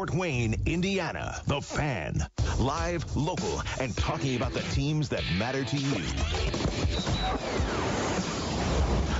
[0.00, 1.42] Fort Wayne, Indiana.
[1.46, 2.26] The Fan.
[2.58, 6.02] Live, local, and talking about the teams that matter to you.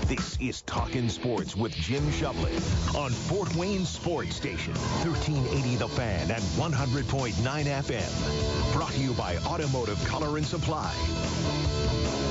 [0.07, 4.73] This is Talkin' Sports with Jim Shovlin on Fort Wayne Sports Station,
[5.05, 8.73] 1380 The Fan and 100.9 FM.
[8.73, 10.91] Brought to you by Automotive Color and Supply.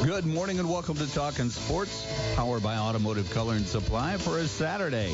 [0.03, 2.03] Good morning and welcome to Talkin' Sports,
[2.35, 5.13] powered by Automotive Color and Supply for a Saturday,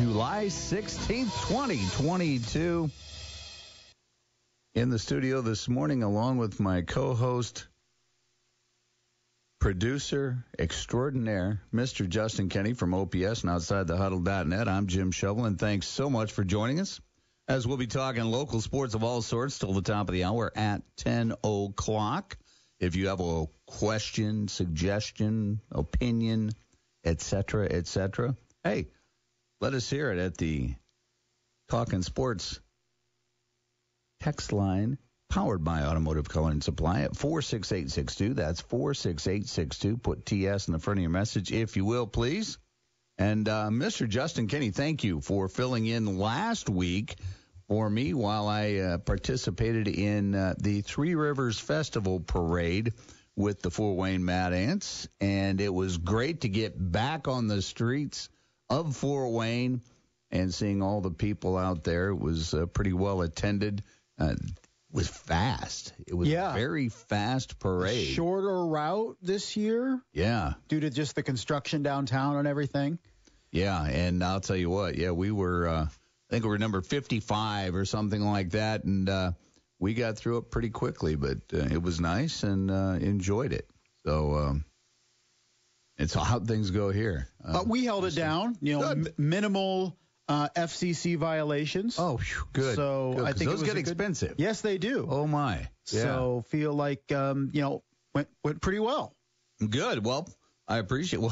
[0.00, 2.90] July 16th, 2022.
[4.74, 7.66] In the studio this morning, along with my co host,
[9.60, 12.08] producer extraordinaire, Mr.
[12.08, 14.68] Justin Kenny from OPS and outside the huddle.net.
[14.68, 16.98] I'm Jim Shovlin, and thanks so much for joining us
[17.46, 20.50] as we'll be talking local sports of all sorts till the top of the hour
[20.56, 22.38] at 10 o'clock.
[22.78, 26.52] If you have a question, suggestion, opinion,
[27.04, 28.88] etc., etc., hey,
[29.60, 30.74] let us hear it at the
[31.68, 32.60] Talking Sports
[34.20, 38.34] text line powered by Automotive Color and Supply at 46862.
[38.34, 39.98] That's 46862.
[39.98, 42.58] Put TS in the front of your message, if you will, please.
[43.18, 44.08] And uh, Mr.
[44.08, 47.16] Justin Kenny, thank you for filling in last week
[47.68, 52.94] for me while I uh, participated in uh, the Three Rivers Festival Parade
[53.36, 55.06] with the Fort Wayne Mad Ants.
[55.20, 58.30] And it was great to get back on the streets
[58.70, 59.82] of Fort Wayne
[60.30, 62.08] and seeing all the people out there.
[62.08, 63.82] It was uh, pretty well attended.
[64.18, 64.36] Uh,
[64.92, 65.92] was fast.
[66.06, 66.52] It was yeah.
[66.52, 68.08] a very fast parade.
[68.08, 70.00] Shorter route this year.
[70.12, 70.54] Yeah.
[70.68, 72.98] Due to just the construction downtown and everything.
[73.52, 74.96] Yeah, and I'll tell you what.
[74.96, 75.68] Yeah, we were.
[75.68, 79.32] Uh, I think we were number 55 or something like that, and uh,
[79.80, 81.16] we got through it pretty quickly.
[81.16, 83.68] But uh, it was nice and uh, enjoyed it.
[84.04, 84.34] So.
[84.34, 84.64] Um,
[86.00, 87.28] it's how things go here.
[87.44, 88.56] Uh, we held it down.
[88.60, 89.96] You know, m- minimal
[90.28, 91.96] uh, FCC violations.
[91.98, 92.76] Oh, whew, good.
[92.76, 94.34] So good, I think those get good, expensive.
[94.38, 95.06] Yes, they do.
[95.10, 95.68] Oh my.
[95.92, 96.02] Yeah.
[96.02, 97.82] So feel like um, you know
[98.14, 99.14] went went pretty well.
[99.68, 100.04] Good.
[100.04, 100.28] Well,
[100.66, 101.20] I appreciate.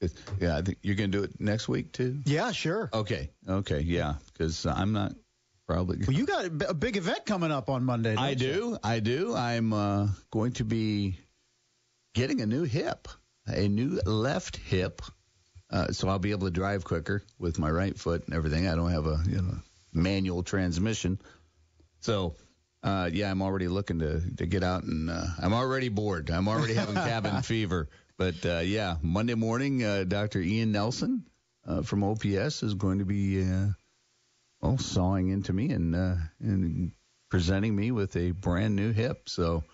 [0.00, 2.20] Well, yeah, I think you're going to do it next week too.
[2.26, 2.90] Yeah, sure.
[2.92, 3.30] Okay.
[3.48, 3.80] Okay.
[3.80, 5.14] Yeah, because I'm not
[5.66, 5.98] probably.
[6.06, 8.14] Well, you got a big event coming up on Monday.
[8.14, 8.44] I do.
[8.46, 8.78] You?
[8.84, 9.34] I do.
[9.34, 11.16] I'm uh, going to be
[12.14, 13.08] getting a new hip,
[13.46, 15.02] a new left hip.
[15.70, 18.68] Uh, so I'll be able to drive quicker with my right foot and everything.
[18.68, 19.56] I don't have a you know
[19.92, 21.18] manual transmission,
[22.00, 22.36] so
[22.82, 26.30] uh, yeah, I'm already looking to to get out and uh, I'm already bored.
[26.30, 27.88] I'm already having cabin fever.
[28.16, 30.40] But uh, yeah, Monday morning, uh, Dr.
[30.40, 31.24] Ian Nelson
[31.66, 33.68] uh, from OPS is going to be uh,
[34.60, 36.92] well sawing into me and uh, and
[37.30, 39.28] presenting me with a brand new hip.
[39.28, 39.64] So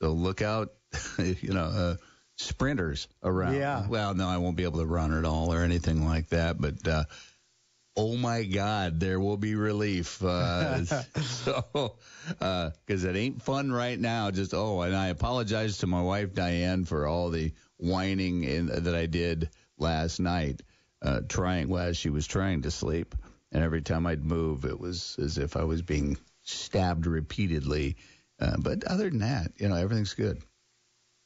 [0.00, 0.72] so look out,
[1.18, 1.96] you know.
[2.40, 3.56] Sprinters around.
[3.56, 3.86] Yeah.
[3.86, 6.60] Well, no, I won't be able to run at all or anything like that.
[6.60, 7.04] But uh,
[7.96, 10.22] oh my God, there will be relief.
[10.22, 11.94] Uh, so
[12.38, 14.30] because uh, it ain't fun right now.
[14.30, 18.94] Just oh, and I apologize to my wife Diane for all the whining in, that
[18.94, 20.62] I did last night,
[21.02, 23.14] uh, trying well she was trying to sleep,
[23.52, 27.96] and every time I'd move, it was as if I was being stabbed repeatedly.
[28.40, 30.40] Uh, but other than that, you know, everything's good.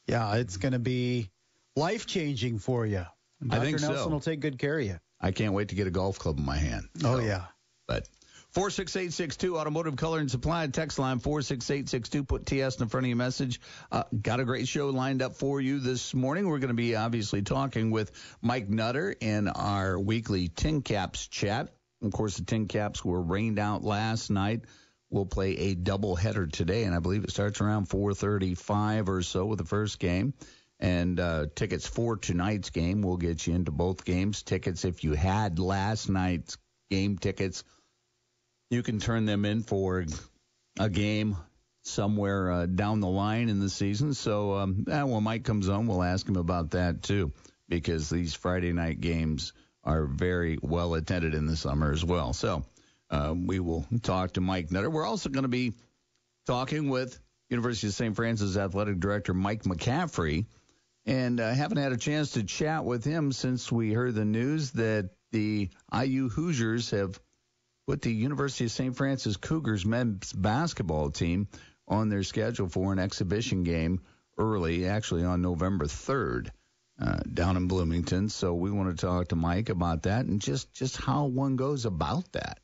[0.07, 1.29] Yeah, it's going to be
[1.75, 3.05] life changing for you.
[3.45, 3.61] Dr.
[3.61, 4.09] I think Nelson so.
[4.09, 4.99] will take good care of you.
[5.19, 6.87] I can't wait to get a golf club in my hand.
[7.03, 7.45] Oh, yeah.
[7.87, 8.07] But
[8.51, 12.23] 46862 Automotive Color and Supply text line 46862.
[12.23, 13.59] Put TS in front of your message.
[13.91, 16.47] Uh, got a great show lined up for you this morning.
[16.47, 18.11] We're going to be obviously talking with
[18.41, 21.75] Mike Nutter in our weekly Tin Caps chat.
[22.01, 24.61] Of course, the Tin Caps were rained out last night.
[25.09, 29.45] We'll play a double header today, and I believe it starts around 4:35 or so
[29.45, 30.33] with the first game.
[30.79, 34.43] And uh, tickets for tonight's game will get you into both games.
[34.43, 36.57] Tickets, if you had last night's
[36.89, 37.63] game tickets,
[38.69, 40.05] you can turn them in for
[40.77, 41.37] a game
[41.83, 44.13] somewhere uh, down the line in the season.
[44.13, 47.31] So um, when Mike comes on, we'll ask him about that too,
[47.69, 52.33] because these Friday night games are very well attended in the summer as well.
[52.33, 52.65] So
[53.09, 54.89] uh, we will talk to Mike Nutter.
[54.89, 55.73] We're also going to be
[56.45, 57.19] talking with
[57.49, 58.15] University of St.
[58.15, 60.45] Francis athletic director Mike McCaffrey,
[61.05, 64.25] and I uh, haven't had a chance to chat with him since we heard the
[64.25, 67.19] news that the IU Hoosiers have
[67.87, 68.95] put the University of St.
[68.95, 71.47] Francis Cougars men's basketball team
[71.87, 74.01] on their schedule for an exhibition game
[74.37, 76.49] early, actually on November 3rd.
[76.97, 80.73] Uh, down in Bloomington, so we want to talk to Mike about that and just
[80.73, 82.61] just how one goes about that,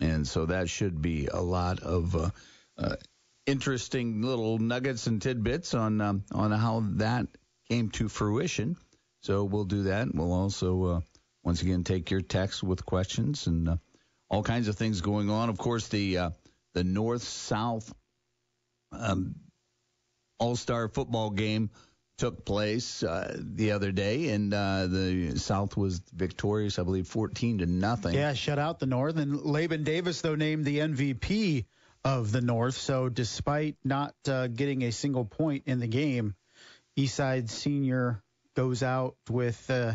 [0.00, 2.30] and so that should be a lot of uh,
[2.78, 2.96] uh,
[3.46, 7.26] interesting little nuggets and tidbits on um, on how that
[7.68, 8.76] came to fruition.
[9.22, 10.08] So we'll do that.
[10.14, 11.00] We'll also uh,
[11.44, 13.76] once again take your texts with questions and uh,
[14.28, 15.48] all kinds of things going on.
[15.48, 16.30] Of course, the uh,
[16.74, 17.92] the North South
[18.92, 19.34] um,
[20.38, 21.70] All Star football game
[22.20, 27.58] took place uh, the other day, and uh, the South was victorious, I believe, 14
[27.58, 28.14] to nothing.
[28.14, 29.16] Yeah, shut out the North.
[29.16, 31.64] And Laban Davis, though, named the MVP
[32.04, 32.76] of the North.
[32.76, 36.34] So despite not uh, getting a single point in the game,
[36.98, 38.22] Eastside Senior
[38.54, 39.94] goes out with uh,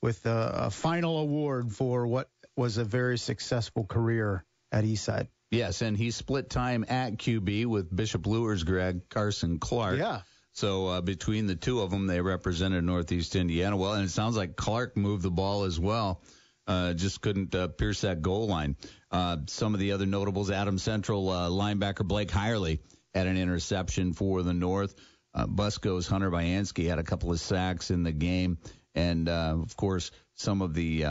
[0.00, 5.28] with a, a final award for what was a very successful career at Eastside.
[5.50, 9.98] Yes, and he split time at QB with Bishop Luers Greg Carson Clark.
[9.98, 10.22] Yeah.
[10.52, 14.36] So uh, between the two of them, they represented Northeast Indiana well, and it sounds
[14.36, 16.22] like Clark moved the ball as well.
[16.66, 18.76] Uh, just couldn't uh, pierce that goal line.
[19.10, 22.80] Uh, some of the other notables: Adam Central uh, linebacker Blake Hirely
[23.14, 24.94] had an interception for the North.
[25.34, 28.58] Uh, Busco's Hunter Byansky had a couple of sacks in the game,
[28.94, 31.04] and uh, of course some of the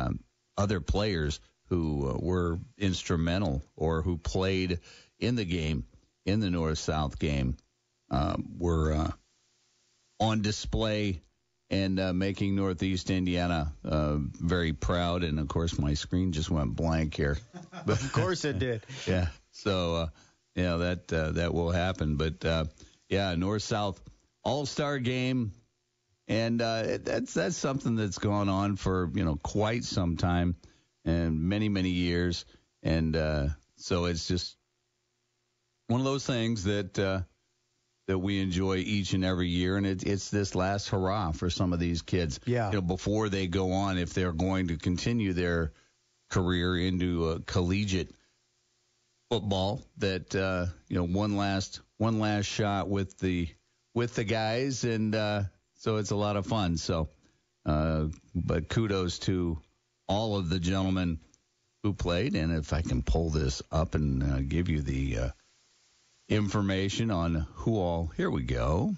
[0.57, 4.79] other players who were instrumental or who played
[5.19, 5.85] in the game
[6.25, 7.57] in the North South game
[8.57, 9.11] were
[10.21, 11.21] on display
[11.71, 15.23] and uh, making Northeast Indiana uh, very proud.
[15.23, 17.37] And of course, my screen just went blank here.
[17.85, 18.83] But of course it did.
[19.07, 19.27] yeah.
[19.51, 20.07] So uh,
[20.55, 22.17] yeah, that uh, that will happen.
[22.17, 22.65] But uh,
[23.09, 23.99] yeah, North South
[24.43, 25.53] All Star game,
[26.27, 30.55] and uh, that's that's something that's gone on for you know quite some time
[31.03, 32.45] and many many years.
[32.83, 33.47] And uh,
[33.77, 34.55] so it's just
[35.87, 37.25] one of those things that.
[38.07, 41.71] That we enjoy each and every year, and it, it's this last hurrah for some
[41.71, 42.39] of these kids.
[42.45, 42.67] Yeah.
[42.69, 45.71] You know, before they go on, if they're going to continue their
[46.29, 48.11] career into a collegiate
[49.29, 53.47] football, that uh, you know, one last one last shot with the
[53.93, 55.43] with the guys, and uh,
[55.75, 56.77] so it's a lot of fun.
[56.77, 57.09] So,
[57.65, 59.59] uh, but kudos to
[60.07, 61.19] all of the gentlemen
[61.83, 65.29] who played, and if I can pull this up and uh, give you the uh,
[66.31, 68.11] information on who all.
[68.15, 68.95] Here we go.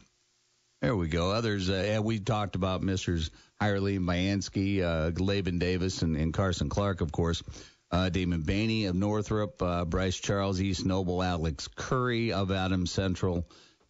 [0.81, 1.31] There we go.
[1.31, 3.31] Others, uh, we talked about Messrs.
[3.62, 7.41] Hirely and Byansky, uh, Laban Davis, and, and, Carson Clark, of course.
[7.89, 13.47] Uh, Damon Bainey of Northrop, uh, Bryce Charles, East Noble, Alex Curry of Adams Central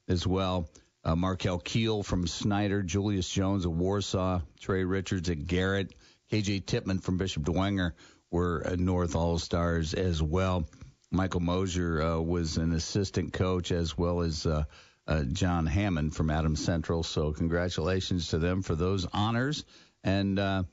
[0.07, 0.69] as well.
[1.03, 5.93] Uh, Markel Keel from Snyder, Julius Jones of Warsaw, Trey Richards at Garrett,
[6.31, 7.93] KJ Tipman from Bishop Dwenger
[8.29, 10.67] were uh, North All Stars as well.
[11.13, 14.63] Michael Mosier uh, was an assistant coach as well as uh,
[15.07, 17.03] uh, John Hammond from Adams Central.
[17.03, 19.63] So congratulations to them for those honors.
[20.03, 20.63] And, uh,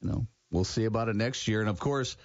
[0.00, 1.60] you know, we'll see about it next year.
[1.60, 2.16] And of course,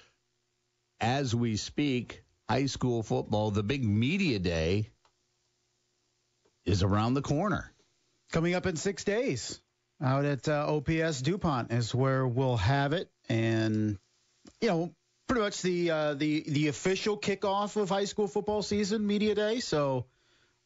[1.02, 4.92] as we speak, high school football, the big media day
[6.66, 7.74] is around the corner.
[8.32, 9.60] Coming up in six days
[10.04, 13.10] out at uh, OPS DuPont is where we'll have it.
[13.28, 13.98] And,
[14.62, 14.94] you know,
[15.28, 19.60] pretty much the uh, the the official kickoff of high school football season, media day.
[19.60, 20.06] So,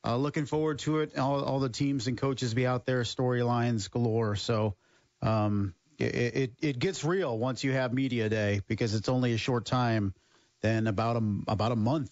[0.06, 1.18] uh, looking forward to it.
[1.18, 4.36] All, all the teams and coaches be out there, storylines galore.
[4.36, 4.76] So,
[5.22, 6.04] um, it,
[6.36, 10.14] it it gets real once you have media day because it's only a short time,
[10.62, 12.12] then about a about a month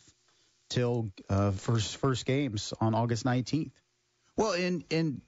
[0.69, 3.79] till uh, first first games on August nineteenth.
[4.35, 5.21] Well, in in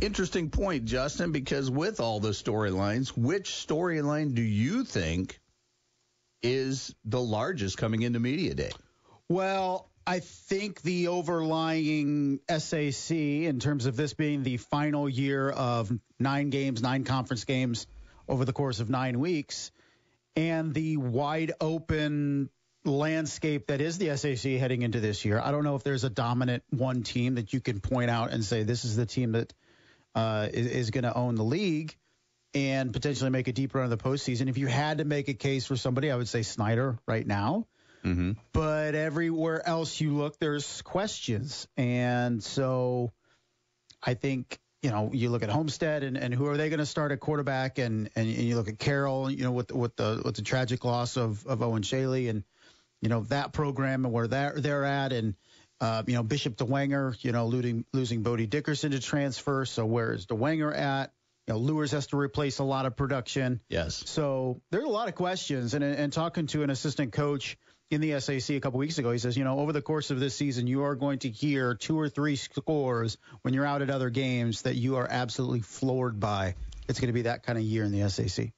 [0.00, 5.40] interesting point, Justin, because with all the storylines, which storyline do you think
[6.42, 8.70] is the largest coming into media day?
[9.28, 15.92] Well, I think the overlying SAC, in terms of this being the final year of
[16.18, 17.86] nine games, nine conference games
[18.28, 19.70] over the course of nine weeks,
[20.34, 22.50] and the wide open
[22.84, 25.40] landscape that is the SAC heading into this year.
[25.40, 28.44] I don't know if there's a dominant one team that you can point out and
[28.44, 29.54] say this is the team that
[30.16, 31.96] uh, is, is going to own the league
[32.54, 34.48] and potentially make a deep run in the postseason.
[34.48, 37.66] If you had to make a case for somebody, I would say Snyder right now.
[38.04, 38.32] Mm-hmm.
[38.52, 41.68] But everywhere else you look, there's questions.
[41.76, 43.12] And so
[44.02, 46.86] I think, you know, you look at Homestead and, and who are they going to
[46.86, 47.78] start at quarterback?
[47.78, 50.84] And, and, and you look at Carroll, you know, with, with the with the tragic
[50.84, 52.42] loss of, of Owen Shaley and,
[53.00, 55.12] you know, that program and where they're, they're at.
[55.12, 55.36] And,
[55.80, 59.64] uh, you know, Bishop Dwenger, you know, losing, losing Bodie Dickerson to transfer.
[59.64, 61.12] So where is Dwenger at?
[61.46, 63.60] You know, Luers has to replace a lot of production.
[63.68, 64.02] Yes.
[64.06, 65.74] So there's a lot of questions.
[65.74, 67.58] And, and talking to an assistant coach
[67.90, 70.20] in the SAC a couple weeks ago, he says, you know, over the course of
[70.20, 73.90] this season, you are going to hear two or three scores when you're out at
[73.90, 76.54] other games that you are absolutely floored by.
[76.88, 78.52] It's going to be that kind of year in the SAC.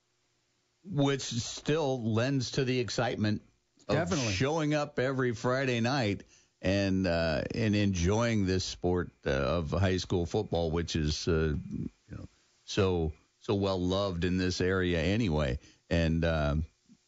[0.85, 3.41] Which still lends to the excitement
[3.88, 4.33] of Definitely.
[4.33, 6.23] showing up every Friday night
[6.61, 11.55] and uh, and enjoying this sport uh, of high school football, which is uh,
[12.64, 15.59] so so well loved in this area anyway.
[15.90, 16.64] And um,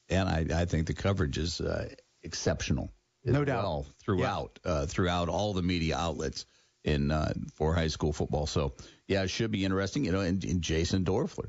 [0.08, 1.88] and I, I think the coverage is uh,
[2.22, 2.92] exceptional.
[3.24, 3.64] No doubt.
[3.64, 4.70] Well, throughout yeah.
[4.70, 6.46] uh, throughout all the media outlets
[6.84, 8.46] in uh, for high school football.
[8.46, 8.74] So
[9.08, 10.04] yeah, it should be interesting.
[10.04, 11.48] You know, and, and Jason Dorfler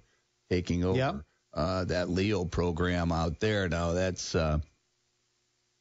[0.50, 1.16] taking over yep.
[1.54, 3.70] uh, that Leo program out there.
[3.70, 4.60] Now that's uh,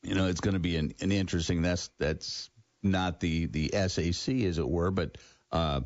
[0.02, 1.62] you know it's going to be an, an interesting.
[1.62, 2.50] That's that's
[2.82, 5.16] not the the SAC as it were, but
[5.50, 5.80] uh,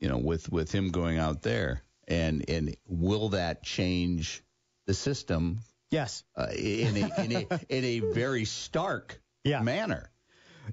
[0.00, 4.42] you know with with him going out there and and will that change
[4.86, 5.60] the system?
[5.90, 9.60] Yes, uh, in a in a in a very stark yeah.
[9.60, 10.10] manner.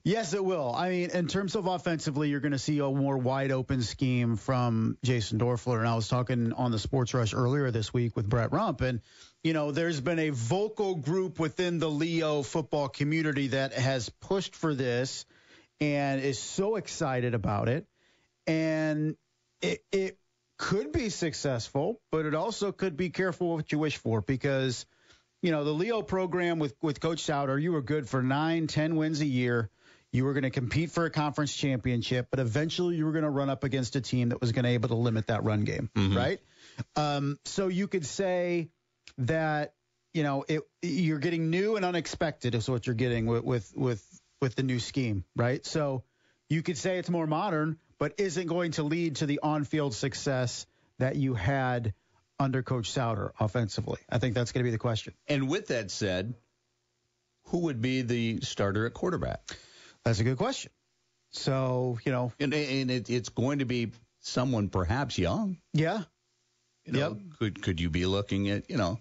[0.04, 0.74] Yes, it will.
[0.76, 4.36] I mean, in terms of offensively, you're going to see a more wide open scheme
[4.36, 5.80] from Jason Dorfler.
[5.80, 9.00] And I was talking on the Sports Rush earlier this week with Brett Rump, and
[9.42, 14.56] you know, there's been a vocal group within the Leo football community that has pushed
[14.56, 15.26] for this
[15.80, 17.86] and is so excited about it.
[18.48, 19.16] And
[19.62, 20.18] it, it
[20.58, 24.86] could be successful, but it also could be careful what you wish for because,
[25.42, 28.96] you know, the Leo program with, with Coach Souter, you were good for nine, ten
[28.96, 29.70] wins a year.
[30.12, 33.30] You were going to compete for a conference championship, but eventually you were going to
[33.30, 35.90] run up against a team that was going to able to limit that run game,
[35.94, 36.16] mm-hmm.
[36.16, 36.40] right?
[36.96, 38.70] Um, so you could say
[39.18, 39.74] that
[40.14, 44.22] you know it, you're getting new and unexpected is what you're getting with with with
[44.42, 45.66] with the new scheme, right?
[45.66, 46.04] So
[46.50, 50.66] you could say it's more modern, but isn't going to lead to the on-field success
[51.00, 51.94] that you had
[52.40, 54.00] under Coach Souter offensively.
[54.10, 55.14] I think that's going to be the question.
[55.28, 56.34] And with that said,
[57.46, 59.40] who would be the starter at quarterback?
[60.04, 60.72] That's a good question.
[61.32, 62.32] So, you know.
[62.40, 65.58] And, and it, it's going to be someone perhaps young.
[65.74, 66.04] Yeah.
[66.86, 67.18] You know, yep.
[67.40, 69.00] Could could you be looking at, you know,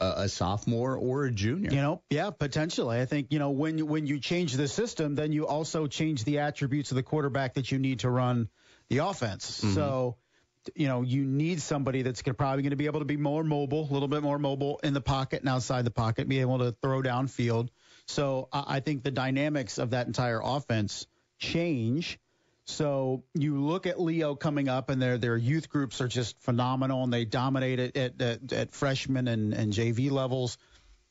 [0.00, 1.70] a, sophomore or a junior?
[1.70, 2.98] You know, yeah, potentially.
[2.98, 6.24] I think, you know, when you, when you change the system, then you also change
[6.24, 8.48] the attributes of the quarterback that you need to run
[8.88, 9.60] the offense.
[9.60, 9.74] Mm-hmm.
[9.74, 10.16] So,
[10.74, 13.44] you know, you need somebody that's gonna, probably going to be able to be more
[13.44, 16.58] mobile, a little bit more mobile in the pocket and outside the pocket, be able
[16.58, 17.68] to throw downfield.
[18.06, 21.06] So I think the dynamics of that entire offense
[21.38, 22.18] change.
[22.70, 27.04] So you look at Leo coming up, and their their youth groups are just phenomenal,
[27.04, 30.56] and they dominate it at, at, at freshman and, and JV levels,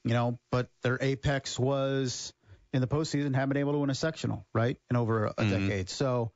[0.04, 0.40] you know.
[0.52, 2.34] But their apex was
[2.74, 5.68] in the postseason, haven't been able to win a sectional, right, in over a, mm-hmm.
[5.68, 5.90] decade.
[5.90, 6.32] So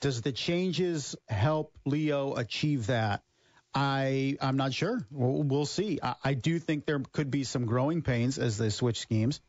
[0.00, 3.22] does the changes help Leo achieve that?
[3.74, 5.06] I I'm not sure.
[5.10, 5.98] We'll, we'll see.
[6.02, 9.40] I, I do think there could be some growing pains as they switch schemes.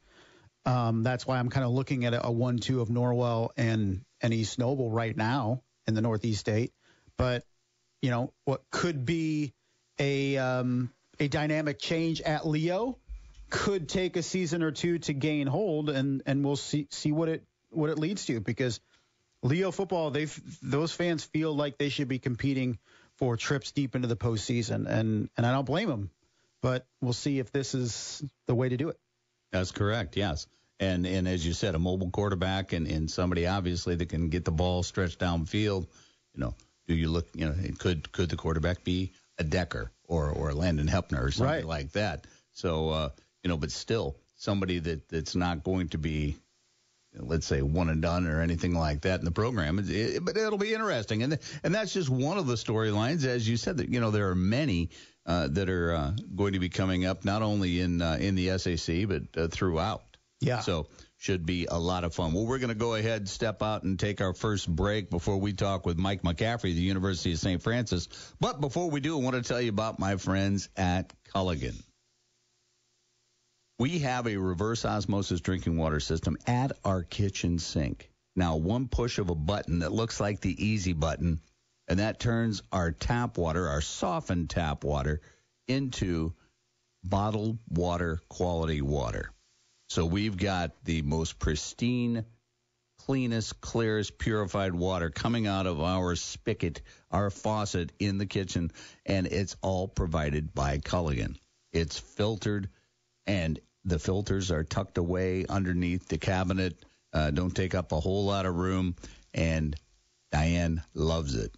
[0.66, 4.34] Um, that's why I'm kind of looking at a, a one-two of Norwell and and
[4.34, 6.74] East Noble right now in the Northeast state.
[7.16, 7.44] But
[8.02, 9.54] you know what could be
[10.00, 12.98] a um, a dynamic change at Leo
[13.52, 17.30] could take a season or two to gain hold, and and we'll see see what
[17.30, 18.80] it what it leads to because
[19.44, 20.26] Leo football they
[20.62, 22.80] those fans feel like they should be competing
[23.18, 26.10] for trips deep into the postseason, and and I don't blame them.
[26.62, 28.98] But we'll see if this is the way to do it.
[29.52, 30.18] That's correct.
[30.18, 30.48] Yes.
[30.80, 34.46] And and as you said, a mobile quarterback and, and somebody obviously that can get
[34.46, 35.88] the ball stretched downfield.
[36.34, 36.56] You know,
[36.88, 37.28] do you look?
[37.34, 41.56] You know, could could the quarterback be a Decker or or Landon Hepner or something
[41.56, 41.66] right.
[41.66, 42.28] like that?
[42.52, 43.10] So uh,
[43.44, 46.36] you know, but still somebody that that's not going to be
[47.20, 49.80] let's say one and done or anything like that in the program.
[49.80, 53.48] It, it, but it'll be interesting, and and that's just one of the storylines, as
[53.48, 53.78] you said.
[53.78, 54.90] That you know there are many
[55.26, 58.58] uh, that are uh, going to be coming up, not only in uh, in the
[58.58, 60.04] SAC but uh, throughout.
[60.42, 60.60] Yeah.
[60.60, 60.88] So
[61.18, 62.34] should be a lot of fun.
[62.34, 65.54] Well, we're going to go ahead, step out, and take our first break before we
[65.54, 67.62] talk with Mike McCaffrey, the University of St.
[67.62, 68.08] Francis.
[68.40, 71.82] But before we do, I want to tell you about my friends at Culligan.
[73.80, 78.10] We have a reverse osmosis drinking water system at our kitchen sink.
[78.36, 81.40] Now, one push of a button that looks like the easy button,
[81.88, 85.22] and that turns our tap water, our softened tap water,
[85.68, 86.34] into
[87.04, 89.32] bottled water quality water.
[89.96, 92.26] So we've got the most pristine,
[93.00, 98.74] cleanest, clearest, purified water coming out of our spigot, our faucet in the kitchen,
[99.06, 101.38] and it's all provided by Culligan.
[101.72, 102.68] It's filtered,
[103.26, 106.76] and the filters are tucked away underneath the cabinet.
[107.14, 108.98] Uh, don't take up a whole lot of room,
[109.34, 109.78] and
[110.30, 111.56] Diane loves it.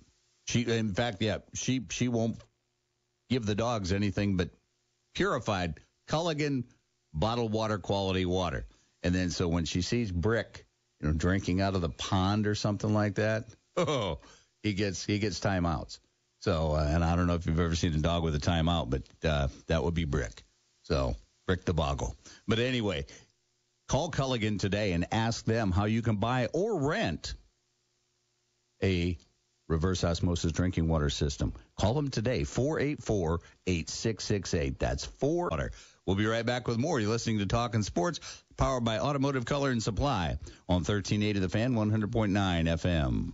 [0.47, 2.37] She, in fact, yeah, she she won't
[3.31, 4.51] give the dogs anything but
[5.15, 6.65] purified Culligan
[7.19, 8.65] bottled water quality water.
[9.03, 10.65] And then so when she sees Brick,
[10.99, 13.45] you know, drinking out of the pond or something like that,
[13.77, 14.19] oh,
[14.63, 15.99] he gets he gets timeouts.
[16.39, 18.89] So uh, and I don't know if you've ever seen a dog with a timeout,
[18.89, 20.43] but uh, that would be Brick.
[20.83, 21.15] So
[21.47, 22.15] Brick the Boggle.
[22.47, 23.05] But anyway,
[23.87, 27.33] call Culligan today and ask them how you can buy or rent
[28.83, 29.17] a
[29.67, 31.53] reverse osmosis drinking water system.
[31.79, 34.79] Call them today, 484 8668.
[34.79, 35.71] That's 4 water.
[36.07, 37.01] We'll be right back with more.
[37.01, 38.21] You're listening to Talking Sports,
[38.55, 40.37] powered by Automotive Color and Supply
[40.69, 43.33] on 1380 The Fan, 100.9 FM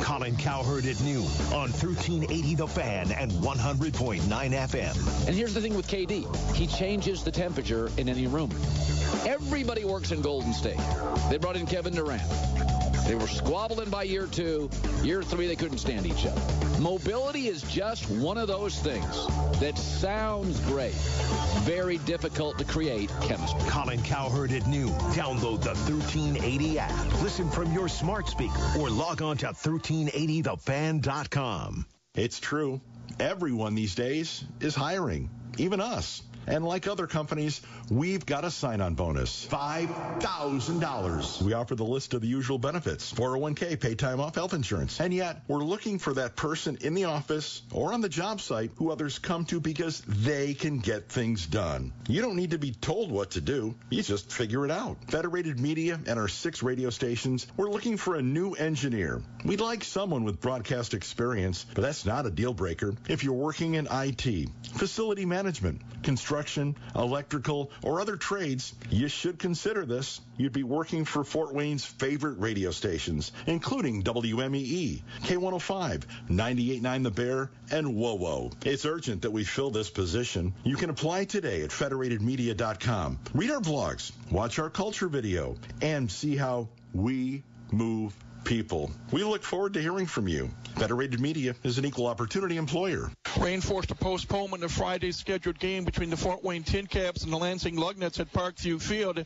[0.00, 5.26] Colin Cowherd at noon on 1380 The Fan and 100.9 FM.
[5.26, 6.54] And here's the thing with KD.
[6.54, 8.50] He changes the temperature in any room.
[9.24, 10.80] Everybody works in Golden State.
[11.30, 12.22] They brought in Kevin Durant.
[13.10, 14.70] They were squabbling by year two.
[15.02, 16.40] Year three, they couldn't stand each other.
[16.80, 19.26] Mobility is just one of those things
[19.58, 20.94] that sounds great.
[21.64, 23.68] Very difficult to create chemistry.
[23.68, 24.90] Colin Cowherd at noon.
[25.10, 27.20] Download the 1380 app.
[27.20, 31.86] Listen from your smart speaker or log on to 1380thefan.com.
[32.14, 32.80] It's true.
[33.18, 36.22] Everyone these days is hiring, even us.
[36.46, 39.46] And like other companies, we've got a sign-on bonus.
[39.46, 41.42] $5,000.
[41.42, 43.12] We offer the list of the usual benefits.
[43.12, 45.00] 401k, paid time off, health insurance.
[45.00, 48.70] And yet, we're looking for that person in the office or on the job site
[48.76, 51.92] who others come to because they can get things done.
[52.08, 53.74] You don't need to be told what to do.
[53.90, 54.96] You just figure it out.
[55.08, 59.22] Federated Media and our six radio stations, we're looking for a new engineer.
[59.44, 62.94] We'd like someone with broadcast experience, but that's not a deal breaker.
[63.08, 69.36] If you're working in IT, facility management, construction, construction, electrical, or other trades, you should
[69.36, 70.20] consider this.
[70.36, 77.50] You'd be working for Fort Wayne's favorite radio stations, including WMEE, K105, 98.9 The Bear,
[77.72, 78.52] and WOWO.
[78.64, 80.54] It's urgent that we fill this position.
[80.62, 83.18] You can apply today at federatedmedia.com.
[83.34, 88.90] Read our vlogs, watch our culture video, and see how we move people.
[89.12, 90.50] We look forward to hearing from you.
[90.76, 93.10] Federated Media is an equal opportunity employer.
[93.38, 97.32] Rain forced a postponement of Friday's scheduled game between the Fort Wayne Tin Caps and
[97.32, 99.24] the Lansing Lugnuts at Parkview Field.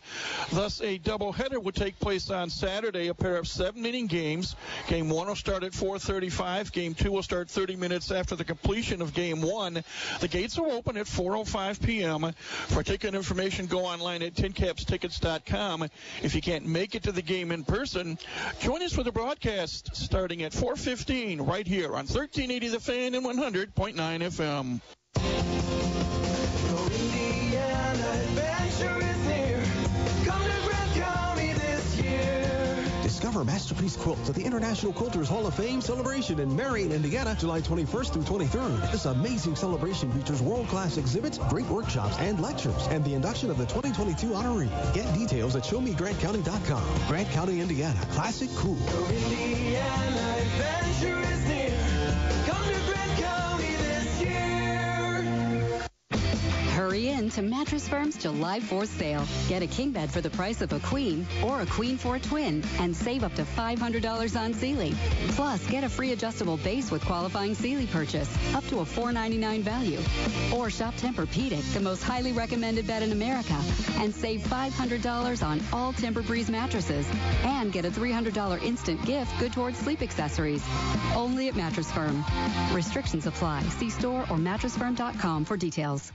[0.50, 4.57] Thus, a doubleheader will take place on Saturday, a pair of seven-inning games.
[4.88, 6.72] Game one will start at 4:35.
[6.72, 9.85] Game two will start 30 minutes after the completion of Game one.
[10.20, 12.33] The gates will open at 4:05 p.m.
[12.66, 15.88] For ticket information, go online at tincapstickets.com.
[16.22, 18.18] If you can't make it to the game in person,
[18.61, 23.25] join us for the broadcast starting at 4:15 right here on 1380 The Fan and
[23.25, 24.81] 100.9 FM.
[33.35, 37.61] Discover Masterpiece Quilts at the International Quilters Hall of Fame celebration in Marion, Indiana, July
[37.61, 38.92] 21st through 23rd.
[38.92, 43.66] This amazing celebration features world-class exhibits, great workshops, and lectures, and the induction of the
[43.66, 44.94] 2022 honoree.
[44.94, 47.09] Get details at showmegrantcounty.com.
[47.09, 47.99] Grant County, Indiana.
[48.12, 48.79] Classic cool.
[49.09, 50.34] Indiana
[56.85, 59.27] Hurry in to Mattress Firm's July 4th sale.
[59.49, 62.20] Get a king bed for the price of a queen or a queen for a
[62.20, 64.94] twin and save up to $500 on Sealy.
[65.29, 69.99] Plus, get a free adjustable base with qualifying Sealy purchase up to a 499 value.
[70.55, 73.59] Or shop Tempur-Pedic, the most highly recommended bed in America,
[73.97, 77.09] and save $500 on all Tempur-Breeze mattresses
[77.44, 80.62] and get a $300 instant gift good towards sleep accessories.
[81.14, 82.23] Only at Mattress Firm.
[82.75, 83.62] Restrictions apply.
[83.70, 86.12] See store or mattressfirm.com for details.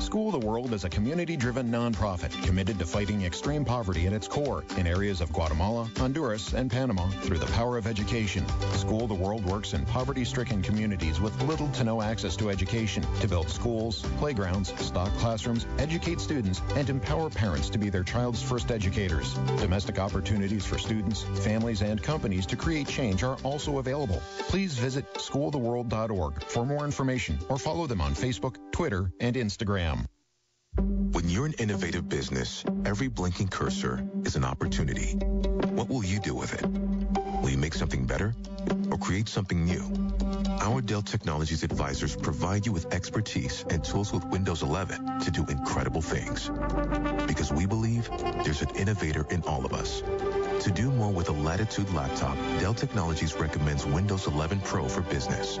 [0.00, 4.64] School the World is a community-driven nonprofit committed to fighting extreme poverty at its core
[4.76, 8.44] in areas of Guatemala, Honduras, and Panama through the power of education.
[8.74, 13.28] School the World works in poverty-stricken communities with little to no access to education to
[13.28, 18.70] build schools, playgrounds, stock classrooms, educate students, and empower parents to be their child's first
[18.70, 19.34] educators.
[19.58, 24.22] Domestic opportunities for students, families, and companies to create change are also available.
[24.48, 29.81] Please visit schooltheworld.org for more information or follow them on Facebook, Twitter, and Instagram.
[30.76, 35.14] When you're an innovative business, every blinking cursor is an opportunity.
[35.74, 36.64] What will you do with it?
[37.42, 38.34] Will you make something better
[38.90, 39.82] or create something new?
[40.60, 45.44] Our Dell Technologies advisors provide you with expertise and tools with Windows 11 to do
[45.46, 46.48] incredible things.
[47.26, 48.08] Because we believe
[48.44, 50.02] there's an innovator in all of us.
[50.60, 55.58] To do more with a Latitude laptop, Dell Technologies recommends Windows 11 Pro for business.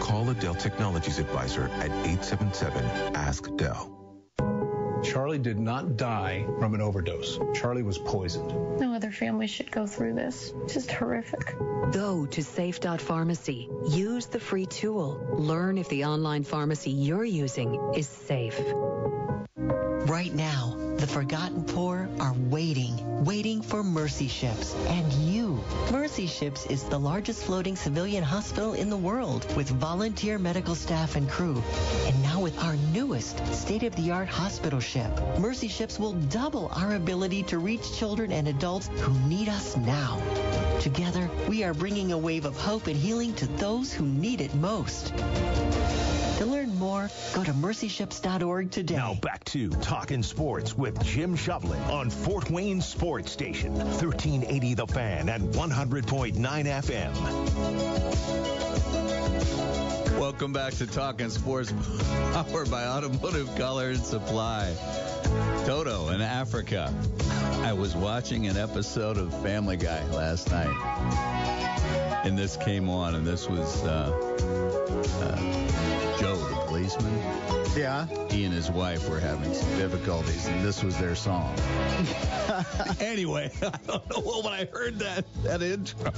[0.00, 3.96] Call a Dell Technologies advisor at 877-ASK-DELL.
[5.02, 7.38] Charlie did not die from an overdose.
[7.54, 8.78] Charlie was poisoned.
[8.78, 10.52] No other family should go through this.
[10.64, 11.56] It's just horrific.
[11.92, 13.70] Go to safe.pharmacy.
[13.88, 15.18] Use the free tool.
[15.38, 18.60] Learn if the online pharmacy you're using is safe.
[20.06, 25.62] Right now, the forgotten poor are waiting, waiting for Mercy Ships and you.
[25.92, 31.16] Mercy Ships is the largest floating civilian hospital in the world with volunteer medical staff
[31.16, 31.62] and crew.
[32.06, 37.58] And now with our newest state-of-the-art hospital ship, Mercy Ships will double our ability to
[37.58, 40.20] reach children and adults who need us now.
[40.80, 44.54] Together, we are bringing a wave of hope and healing to those who need it
[44.54, 45.12] most.
[46.80, 48.96] To learn more, go to mercyships.org today.
[48.96, 54.86] Now back to Talking Sports with Jim Shovlin on Fort Wayne Sports Station, 1380 The
[54.86, 57.14] Fan and 100.9 FM.
[60.18, 61.72] Welcome back to Talking Sports,
[62.32, 64.74] powered by Automotive Color and Supply.
[65.66, 66.94] Toto in Africa.
[67.62, 70.74] I was watching an episode of Family Guy last night,
[72.24, 74.12] and this came on, and this was uh,
[75.20, 75.79] uh, Joe, the
[76.80, 77.76] policeman.
[77.76, 78.06] Yeah.
[78.30, 81.54] He and his wife were having some difficulties, and this was their song.
[83.00, 86.12] anyway, I don't know when I heard that that intro.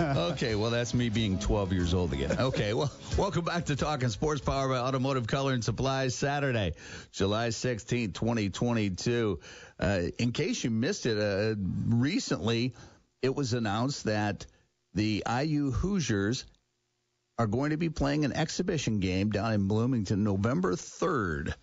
[0.32, 2.36] okay, well that's me being 12 years old again.
[2.38, 6.14] Okay, well welcome back to Talking Sports Power by Automotive Color and Supplies.
[6.14, 6.74] Saturday,
[7.12, 9.40] July 16, 2022.
[9.80, 11.54] Uh, in case you missed it, uh,
[11.86, 12.74] recently
[13.20, 14.46] it was announced that
[14.94, 16.44] the IU Hoosiers
[17.38, 21.54] are going to be playing an exhibition game down in Bloomington November 3rd.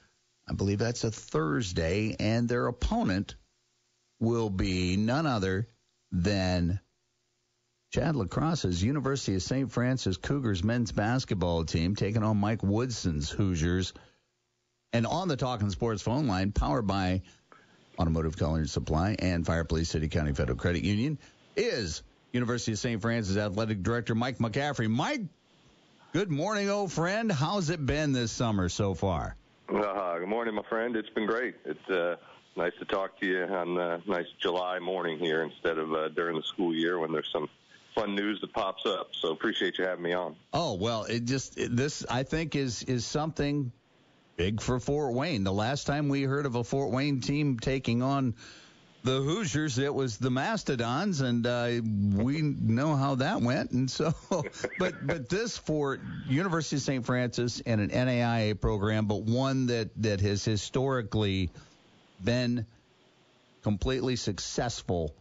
[0.48, 3.36] I believe that's a Thursday, and their opponent
[4.20, 5.68] will be none other
[6.12, 6.80] than
[7.92, 9.72] Chad LaCross's University of St.
[9.72, 13.94] Francis Cougars men's basketball team taking on Mike Woodson's Hoosiers.
[14.92, 17.22] And on the Talking Sports phone line, powered by
[18.00, 21.20] Automotive Color and Supply and Fire Police City County Federal Credit Union,
[21.56, 22.02] is
[22.32, 23.02] University of St.
[23.02, 24.90] Francis Athletic Director Mike McCaffrey.
[24.90, 25.22] Mike,
[26.14, 27.32] good morning, old friend.
[27.32, 29.36] How's it been this summer so far?
[29.70, 30.96] Uh, good morning, my friend.
[30.96, 31.56] It's been great.
[31.66, 32.16] It's uh,
[32.56, 36.36] nice to talk to you on a nice July morning here instead of uh, during
[36.36, 37.48] the school year when there's some
[37.94, 39.10] fun news that pops up.
[39.14, 40.36] So appreciate you having me on.
[40.54, 43.72] Oh well, it just it, this I think is is something
[44.38, 45.44] big for Fort Wayne.
[45.44, 48.36] The last time we heard of a Fort Wayne team taking on
[49.04, 51.70] the Hoosiers, it was the Mastodons, and uh,
[52.22, 53.72] we know how that went.
[53.72, 54.14] And so,
[54.80, 57.06] but but this for University of St.
[57.06, 61.50] Francis and an NAIA program, but one that that has historically
[62.24, 62.66] been
[63.64, 65.14] completely successful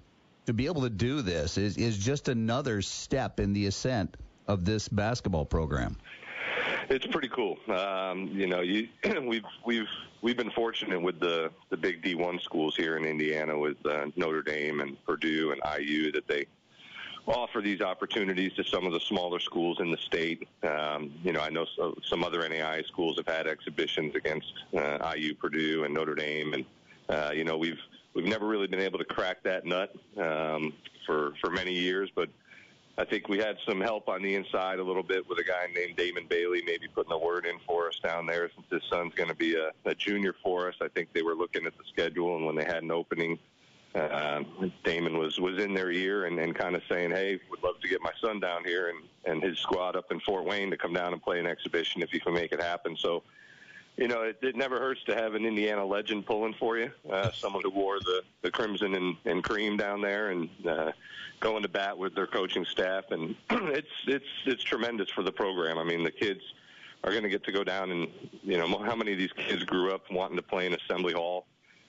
[0.47, 4.65] to be able to do this is is just another step in the ascent of
[4.65, 5.97] this basketball program.
[6.91, 7.59] It's pretty cool.
[7.69, 8.89] Um, you know, you,
[9.23, 9.89] we've we've
[10.23, 14.43] we've been fortunate with the the big D1 schools here in Indiana with uh, Notre
[14.43, 16.47] Dame and Purdue and IU that they
[17.27, 20.49] offer these opportunities to some of the smaller schools in the state.
[20.63, 25.13] Um, you know, I know so, some other NAI schools have had exhibitions against uh,
[25.15, 26.65] IU, Purdue, and Notre Dame, and
[27.11, 27.81] uh, you know we've
[28.15, 30.73] we've never really been able to crack that nut um,
[31.05, 32.31] for for many years, but
[32.99, 35.69] I think we had some help on the inside a little bit with a guy
[35.73, 39.15] named Damon Bailey, maybe putting a word in for us down there since his son's
[39.15, 40.75] going to be a, a junior for us.
[40.83, 43.39] I think they were looking at the schedule, and when they had an opening,
[43.95, 44.43] uh,
[44.83, 47.89] Damon was was in their ear and, and kind of saying, "Hey, would love to
[47.89, 50.93] get my son down here and and his squad up in Fort Wayne to come
[50.93, 53.23] down and play an exhibition if you can make it happen." So
[53.97, 56.91] you know, it, it never hurts to have an Indiana legend pulling for you.
[57.11, 60.93] Uh, someone who wore the, the crimson and, and cream down there and uh,
[61.41, 65.79] going to bat with their coaching staff, and it's it's it's tremendous for the program.
[65.79, 66.41] I mean, the kids
[67.05, 68.09] are going to get to go down and
[68.43, 71.47] you know how many of these kids grew up wanting to play in Assembly Hall.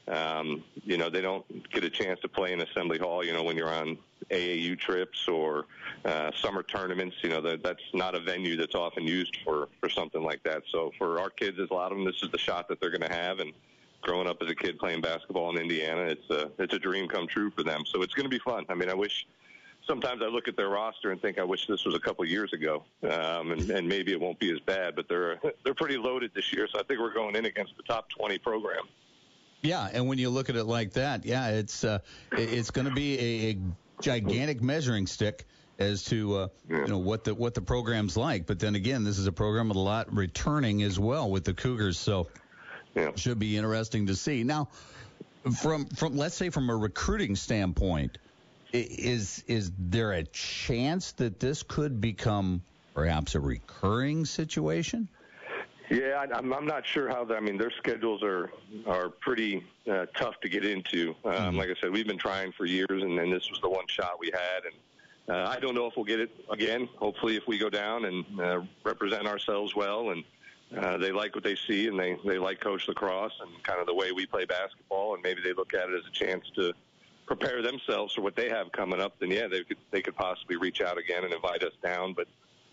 [0.07, 3.23] Um, you know, they don't get a chance to play in Assembly Hall.
[3.23, 3.97] You know, when you're on
[4.29, 5.65] AAU trips or
[6.05, 7.17] uh, summer tournaments.
[7.21, 10.63] You know, that, that's not a venue that's often used for, for something like that.
[10.71, 13.09] So for our kids, a lot of them, this is the shot that they're going
[13.09, 13.39] to have.
[13.39, 13.51] And
[14.01, 17.27] growing up as a kid playing basketball in Indiana, it's a, it's a dream come
[17.27, 17.83] true for them.
[17.85, 18.65] So it's going to be fun.
[18.69, 19.25] I mean, I wish
[19.89, 22.53] sometimes I look at their roster and think I wish this was a couple years
[22.53, 24.95] ago, um, and, and maybe it won't be as bad.
[24.95, 27.83] But they're they're pretty loaded this year, so I think we're going in against the
[27.83, 28.83] top 20 program.
[29.62, 31.99] Yeah, and when you look at it like that, yeah, it's uh,
[32.31, 33.57] it's going to be a, a
[34.01, 35.45] gigantic measuring stick
[35.79, 38.45] as to uh, you know what the what the program's like.
[38.45, 41.53] But then again, this is a program with a lot returning as well with the
[41.53, 42.27] Cougars, so
[42.99, 43.12] yeah.
[43.15, 44.43] should be interesting to see.
[44.43, 44.67] Now,
[45.62, 48.17] from from let's say from a recruiting standpoint,
[48.73, 52.62] is is there a chance that this could become
[52.93, 55.07] perhaps a recurring situation?
[55.89, 57.23] Yeah, I, I'm not sure how.
[57.23, 58.51] The, I mean, their schedules are
[58.85, 61.15] are pretty uh, tough to get into.
[61.25, 61.57] Um, mm-hmm.
[61.57, 64.19] Like I said, we've been trying for years, and, and this was the one shot
[64.19, 64.65] we had.
[64.65, 66.88] And uh, I don't know if we'll get it again.
[66.97, 70.23] Hopefully, if we go down and uh, represent ourselves well, and
[70.77, 73.88] uh, they like what they see, and they they like Coach LaCross and kind of
[73.88, 76.73] the way we play basketball, and maybe they look at it as a chance to
[77.25, 79.13] prepare themselves for what they have coming up.
[79.19, 82.13] Then yeah, they could they could possibly reach out again and invite us down.
[82.13, 82.27] But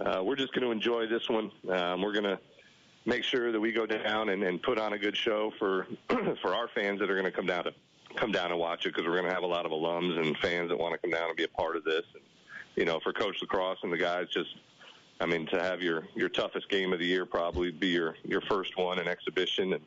[0.04, 1.50] uh, we're just going to enjoy this one.
[1.70, 2.38] Um, we're going to
[3.06, 5.86] make sure that we go down and, and put on a good show for
[6.42, 7.72] for our fans that are going to come down to
[8.16, 10.36] come down and watch it because we're going to have a lot of alums and
[10.38, 12.04] fans that want to come down and be a part of this.
[12.14, 12.22] And,
[12.74, 14.50] you know, for Coach LaCross and the guys, just
[15.20, 18.40] I mean, to have your your toughest game of the year probably be your your
[18.42, 19.82] first one in exhibition and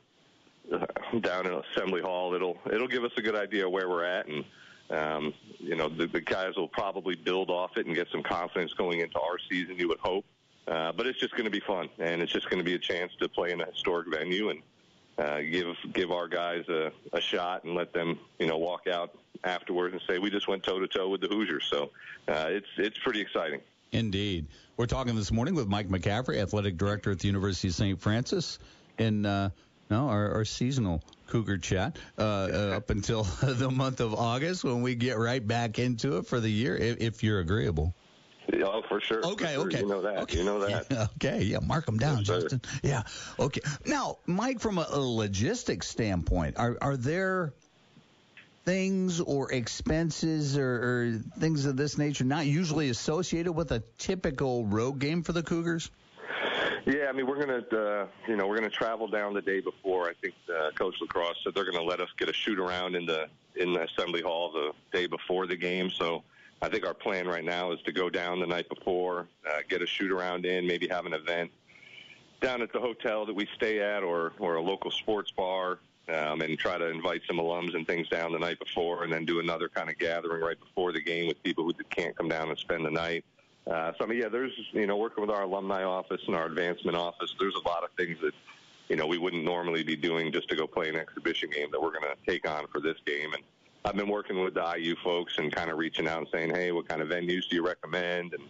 [0.72, 4.28] uh, down in Assembly Hall, it'll it'll give us a good idea where we're at
[4.28, 4.44] and.
[4.92, 8.74] Um, you know, the, the guys will probably build off it and get some confidence
[8.74, 10.26] going into our season, you would hope.
[10.68, 12.80] Uh, but it's just going to be fun, and it's just going to be a
[12.80, 14.62] chance to play in a historic venue and
[15.20, 19.18] uh, give give our guys a, a shot and let them you know walk out
[19.44, 21.68] afterwards and say we just went toe to toe with the Hoosiers.
[21.70, 21.92] So
[22.28, 23.62] uh, it's it's pretty exciting.
[23.92, 24.48] Indeed,
[24.78, 28.00] we're talking this morning with Mike McCaffrey, athletic director at the University of St.
[28.00, 28.60] Francis,
[28.98, 29.50] in uh,
[29.90, 34.82] no our, our seasonal Cougar chat uh, uh, up until the month of August when
[34.82, 37.94] we get right back into it for the year, if, if you're agreeable.
[38.64, 39.24] Oh, for sure.
[39.24, 39.68] Okay, for sure.
[39.68, 39.80] okay.
[39.80, 40.18] You know that.
[40.24, 40.38] Okay.
[40.40, 41.10] You know that.
[41.16, 42.62] okay, yeah, mark them down, yes, Justin.
[42.84, 43.04] Yeah.
[43.40, 43.62] Okay.
[43.86, 47.54] Now, Mike, from a, a logistics standpoint, are are there
[48.66, 54.66] things or expenses or, or things of this nature not usually associated with a typical
[54.66, 55.90] road game for the Cougars?
[56.86, 60.10] Yeah, I mean we're gonna, uh, you know, we're gonna travel down the day before.
[60.10, 63.06] I think uh, Coach LaCross said they're gonna let us get a shoot around in
[63.06, 65.90] the in the assembly hall the day before the game.
[65.90, 66.24] So
[66.62, 69.82] I think our plan right now is to go down the night before, uh, get
[69.82, 71.52] a shoot around in, maybe have an event
[72.42, 75.80] down at the hotel that we stay at or, or a local sports bar,
[76.14, 79.26] um, and try to invite some alums and things down the night before, and then
[79.26, 82.50] do another kind of gathering right before the game with people who can't come down
[82.50, 83.24] and spend the night.
[83.68, 86.46] Uh, so I mean, yeah, there's you know working with our alumni office and our
[86.46, 87.34] advancement office.
[87.40, 88.34] There's a lot of things that
[88.88, 91.82] you know we wouldn't normally be doing just to go play an exhibition game that
[91.82, 93.44] we're going to take on for this game, and
[93.86, 96.72] I've been working with the IU folks and kind of reaching out and saying, hey,
[96.72, 98.34] what kind of venues do you recommend?
[98.34, 98.44] And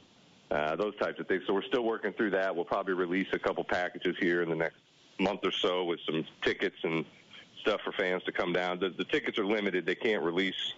[0.51, 1.43] uh, those types of things.
[1.45, 2.55] So we're still working through that.
[2.55, 4.77] We'll probably release a couple packages here in the next
[5.19, 7.05] month or so with some tickets and
[7.61, 8.79] stuff for fans to come down.
[8.79, 9.85] The, the tickets are limited.
[9.85, 10.73] They can't release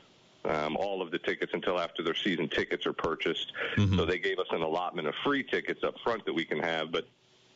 [0.45, 3.51] um, all of the tickets until after their season tickets are purchased.
[3.77, 3.97] Mm-hmm.
[3.97, 6.91] So they gave us an allotment of free tickets up front that we can have,
[6.91, 7.05] but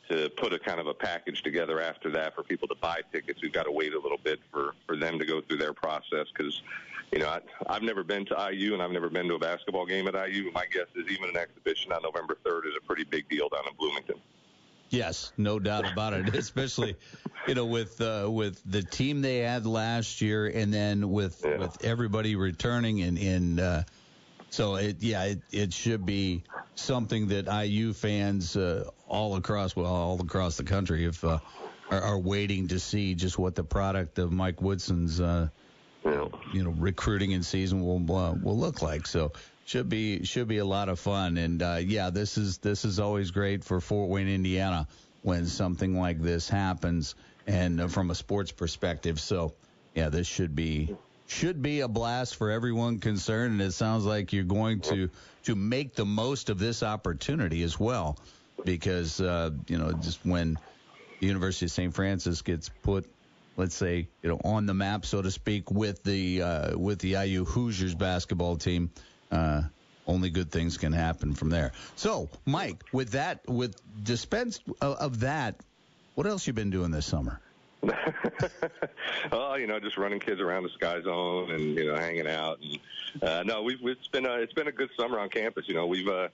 [0.09, 3.41] to put a kind of a package together after that for people to buy tickets.
[3.41, 6.27] We've got to wait a little bit for for them to go through their process
[6.35, 6.61] because,
[7.11, 9.85] you know, I, I've never been to IU and I've never been to a basketball
[9.85, 10.51] game at IU.
[10.51, 13.63] My guess is even an exhibition on November 3rd is a pretty big deal down
[13.67, 14.17] in Bloomington.
[14.89, 16.36] Yes, no doubt about it.
[16.36, 16.95] Especially,
[17.48, 21.58] you know, with uh, with the team they had last year, and then with yeah.
[21.58, 23.60] with everybody returning and in.
[23.60, 23.84] Uh,
[24.50, 26.43] so it, yeah, it, it should be
[26.76, 31.39] something that IU fans uh, all across, well, all across the country, if uh,
[31.91, 35.50] are, are waiting to see just what the product of Mike Woodson's, uh,
[36.06, 39.08] you know, recruiting in season will uh, will look like.
[39.08, 39.34] So
[39.65, 41.38] should be should be a lot of fun.
[41.38, 44.88] And uh, yeah, this is this is always great for Fort Wayne, Indiana,
[45.23, 49.19] when something like this happens, and uh, from a sports perspective.
[49.19, 49.54] So
[49.95, 50.95] yeah, this should be
[51.28, 55.10] should be a blast for everyone concerned, and it sounds like you're going to
[55.43, 58.19] to make the most of this opportunity as well,
[58.63, 60.60] because uh, you know just when
[61.19, 61.93] the University of St.
[61.93, 63.10] Francis gets put,
[63.58, 67.13] let's say you know on the map, so to speak, with the uh, with the
[67.13, 68.91] IU Hoosiers basketball team.
[69.31, 69.63] Uh,
[70.07, 71.71] only good things can happen from there.
[71.95, 75.55] So, Mike, with that, with dispense of, of that,
[76.13, 77.39] what else you been doing this summer?
[79.31, 82.59] oh, you know, just running kids around the Sky Zone and you know hanging out.
[82.61, 85.67] And uh, no, we've it's been a it's been a good summer on campus.
[85.67, 86.29] You know, we've uh,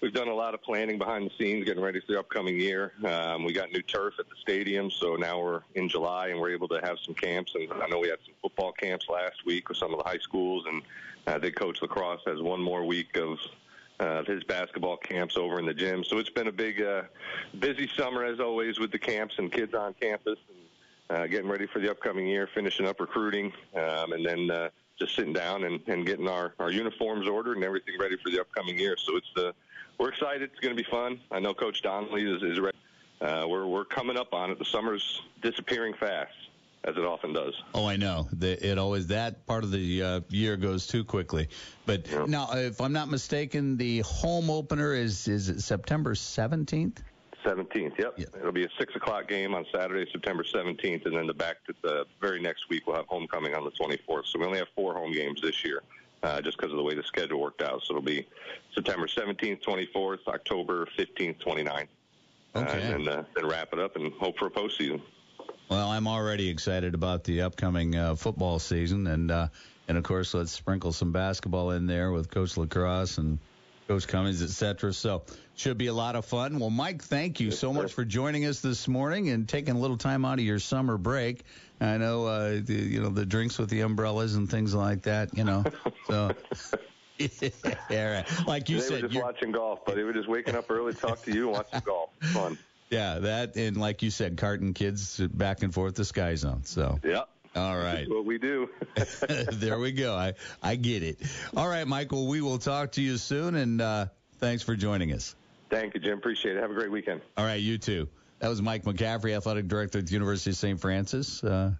[0.00, 2.92] we've done a lot of planning behind the scenes, getting ready for the upcoming year.
[3.04, 6.50] Um, we got new turf at the stadium, so now we're in July and we're
[6.50, 7.54] able to have some camps.
[7.54, 10.18] And I know we had some football camps last week with some of the high
[10.18, 10.82] schools, and
[11.26, 13.38] I think Coach LaCross has one more week of
[14.00, 16.02] uh, his basketball camps over in the gym.
[16.04, 17.02] So it's been a big, uh,
[17.58, 20.38] busy summer as always with the camps and kids on campus.
[20.48, 20.58] And,
[21.12, 25.14] uh, getting ready for the upcoming year, finishing up recruiting, um, and then uh, just
[25.14, 28.78] sitting down and, and getting our, our uniforms ordered and everything ready for the upcoming
[28.78, 28.96] year.
[28.96, 29.54] So it's the
[29.98, 30.50] we're excited.
[30.50, 31.20] It's going to be fun.
[31.30, 32.76] I know Coach Donley is, is ready.
[33.20, 34.58] Uh, we're we're coming up on it.
[34.58, 36.32] The summer's disappearing fast,
[36.84, 37.54] as it often does.
[37.74, 38.28] Oh, I know.
[38.32, 41.48] The, it always that part of the uh, year goes too quickly.
[41.86, 42.24] But Yeah.
[42.26, 46.98] now, if I'm not mistaken, the home opener is is it September 17th.
[47.44, 47.98] 17th.
[47.98, 48.14] Yep.
[48.18, 48.28] yep.
[48.38, 51.74] It'll be a six o'clock game on Saturday, September 17th, and then the back to
[51.82, 54.26] the very next week we'll have homecoming on the 24th.
[54.26, 55.82] So we only have four home games this year,
[56.22, 57.82] uh, just because of the way the schedule worked out.
[57.84, 58.26] So it'll be
[58.74, 61.88] September 17th, 24th, October 15th, 29th,
[62.54, 65.00] uh, and then, uh, then wrap it up and hope for a postseason.
[65.68, 69.48] Well, I'm already excited about the upcoming uh, football season, and uh,
[69.88, 73.38] and of course, let's sprinkle some basketball in there with Coach LaCross and
[73.88, 74.92] Coach Cummings, et cetera.
[74.92, 75.22] So
[75.56, 76.58] should be a lot of fun.
[76.58, 79.96] Well, Mike, thank you so much for joining us this morning and taking a little
[79.96, 81.44] time out of your summer break.
[81.80, 85.36] I know, uh, the, you know, the drinks with the umbrellas and things like that.
[85.36, 85.64] You know,
[86.06, 86.32] so.
[87.90, 88.46] yeah, right.
[88.46, 90.92] Like you they said, were just you're- watching golf, but were just waking up early,
[90.92, 92.10] to talk to you, and watch some golf.
[92.20, 92.58] Fun.
[92.92, 96.64] Yeah, that and like you said, carting kids back and forth the Sky Zone.
[96.64, 97.26] So Yep.
[97.56, 98.68] all right, That's what we do.
[99.52, 100.14] there we go.
[100.14, 101.18] I I get it.
[101.56, 104.06] All right, Michael, we will talk to you soon, and uh,
[104.40, 105.34] thanks for joining us.
[105.70, 106.18] Thank you, Jim.
[106.18, 106.60] Appreciate it.
[106.60, 107.22] Have a great weekend.
[107.38, 108.08] All right, you too.
[108.40, 110.78] That was Mike McCaffrey, athletic director at the University of St.
[110.78, 111.42] Francis.
[111.42, 111.72] Uh,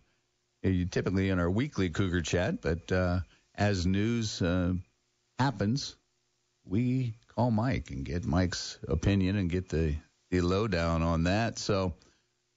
[0.63, 3.21] typically in our weekly Cougar chat, but uh,
[3.55, 4.73] as news uh,
[5.39, 5.97] happens,
[6.65, 9.95] we call Mike and get Mike's opinion and get the
[10.33, 11.59] the lowdown on that.
[11.59, 11.95] So,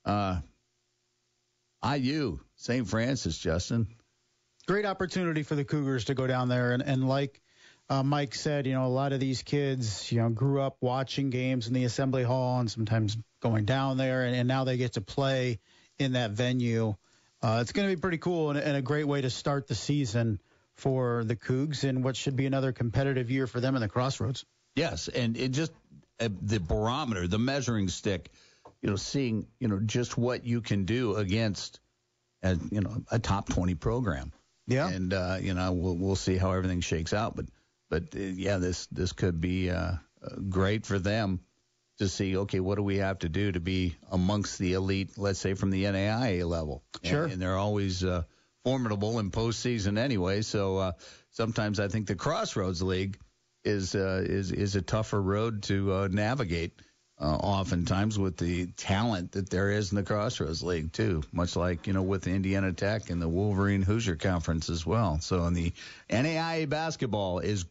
[0.06, 0.40] uh,
[1.86, 2.88] IU St.
[2.88, 3.88] Francis, Justin.
[4.66, 7.42] great opportunity for the Cougars to go down there and, and like
[7.90, 11.30] uh, Mike said, you know, a lot of these kids, you know, grew up watching
[11.30, 14.94] games in the assembly hall and sometimes going down there, and, and now they get
[14.94, 15.60] to play
[16.00, 16.96] in that venue.
[17.44, 19.76] Uh, it's going to be pretty cool and, and a great way to start the
[19.76, 20.42] season
[20.74, 24.46] for the Cougs in what should be another competitive year for them in the Crossroads.
[24.76, 25.72] Yes, and it just
[26.20, 28.30] uh, the barometer, the measuring stick,
[28.82, 31.80] you know, seeing you know just what you can do against,
[32.44, 34.32] a, you know, a top twenty program.
[34.68, 37.46] Yeah, and uh, you know we'll we'll see how everything shakes out, but
[37.90, 39.96] but uh, yeah, this this could be uh, uh,
[40.50, 41.40] great for them
[42.00, 42.38] to see.
[42.38, 45.18] Okay, what do we have to do to be amongst the elite?
[45.18, 46.84] Let's say from the NAIA level.
[47.04, 47.24] Sure.
[47.24, 48.24] and, and they're always uh,
[48.64, 50.42] formidable in postseason anyway.
[50.42, 50.92] So uh,
[51.32, 53.20] sometimes I think the Crossroads League
[53.66, 56.74] is uh, is is a tougher road to uh, navigate.
[57.18, 61.88] Uh, oftentimes with the talent that there is in the Crossroads League too, much like
[61.88, 65.20] you know with Indiana Tech and the Wolverine Hoosier Conference as well.
[65.22, 65.72] So in the
[66.10, 67.66] NAIA basketball is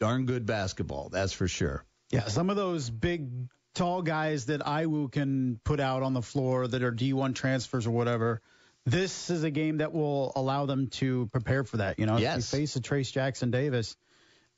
[0.00, 1.84] darn good basketball, that's for sure.
[2.10, 3.28] Yeah, some of those big,
[3.74, 7.90] tall guys that IWU can put out on the floor that are D1 transfers or
[7.90, 8.40] whatever.
[8.86, 11.98] This is a game that will allow them to prepare for that.
[11.98, 12.50] You know, Yes.
[12.52, 13.96] you face a Trayce Jackson-Davis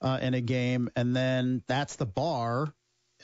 [0.01, 2.73] uh, in a game, and then that's the bar,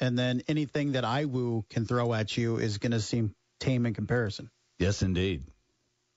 [0.00, 3.94] and then anything that IWU can throw at you is going to seem tame in
[3.94, 4.50] comparison.
[4.78, 5.44] Yes, indeed.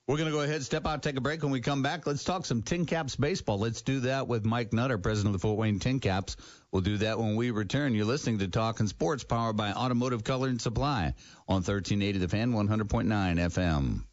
[0.08, 1.43] We're going to go ahead, step out, take a break.
[1.43, 3.60] When we come back, let's talk some Tin Caps baseball.
[3.60, 6.38] Let's do that with Mike Nutter, president of the Fort Wayne Tin Caps.
[6.72, 7.93] We'll do that when we return.
[7.93, 11.13] You're listening to Talking Sports, powered by Automotive Color and Supply
[11.46, 14.04] on 1380 The Fan, 100.9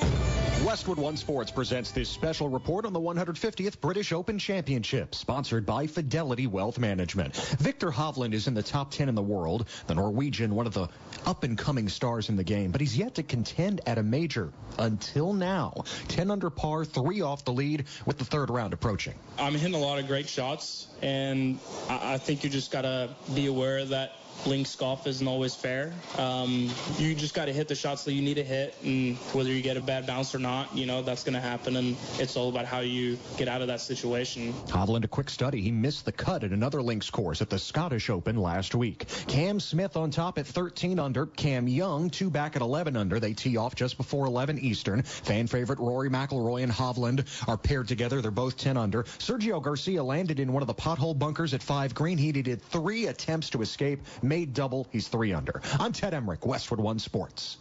[0.00, 0.27] FM.
[0.68, 5.86] Westwood One Sports presents this special report on the 150th British Open Championship, sponsored by
[5.86, 7.34] Fidelity Wealth Management.
[7.58, 10.88] Viktor Hovland is in the top 10 in the world, the Norwegian, one of the
[11.24, 15.84] up-and-coming stars in the game, but he's yet to contend at a major until now.
[16.08, 19.14] 10 under par, three off the lead, with the third round approaching.
[19.38, 23.86] I'm hitting a lot of great shots, and I, think you just gotta be aware
[23.86, 24.12] that
[24.46, 25.92] links golf isn't always fair.
[26.18, 29.62] Um, you just gotta hit the shots that you need to hit, and whether you
[29.62, 32.64] get a bad bounce or not, you know that's gonna happen, and it's all about
[32.64, 34.52] how you get out of that situation.
[34.68, 35.60] Hovland, a quick study.
[35.60, 39.06] He missed the cut at another links course at the Scottish Open last week.
[39.26, 41.26] Cam Smith on top at 13 under.
[41.26, 43.20] Cam Young, two back at 11 under.
[43.20, 45.02] They tee off just before 11 Eastern.
[45.02, 48.20] Fan favorite Rory McIlroy and Hovland are paired together.
[48.20, 49.04] They're both 10 under.
[49.04, 52.18] Sergio Garcia landed in one of the pothole bunkers at 5 green.
[52.18, 54.86] He needed three attempts to escape, made double.
[54.92, 55.62] He's 3 under.
[55.80, 57.56] I'm Ted Emmerich, Westwood One Sports.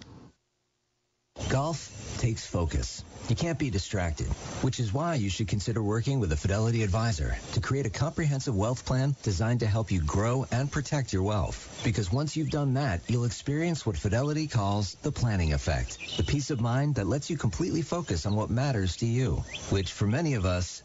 [1.49, 3.03] Golf takes focus.
[3.29, 4.27] You can't be distracted,
[4.63, 8.55] which is why you should consider working with a Fidelity advisor to create a comprehensive
[8.55, 11.81] wealth plan designed to help you grow and protect your wealth.
[11.83, 16.49] Because once you've done that, you'll experience what Fidelity calls the planning effect, the peace
[16.49, 20.33] of mind that lets you completely focus on what matters to you, which for many
[20.33, 20.81] of us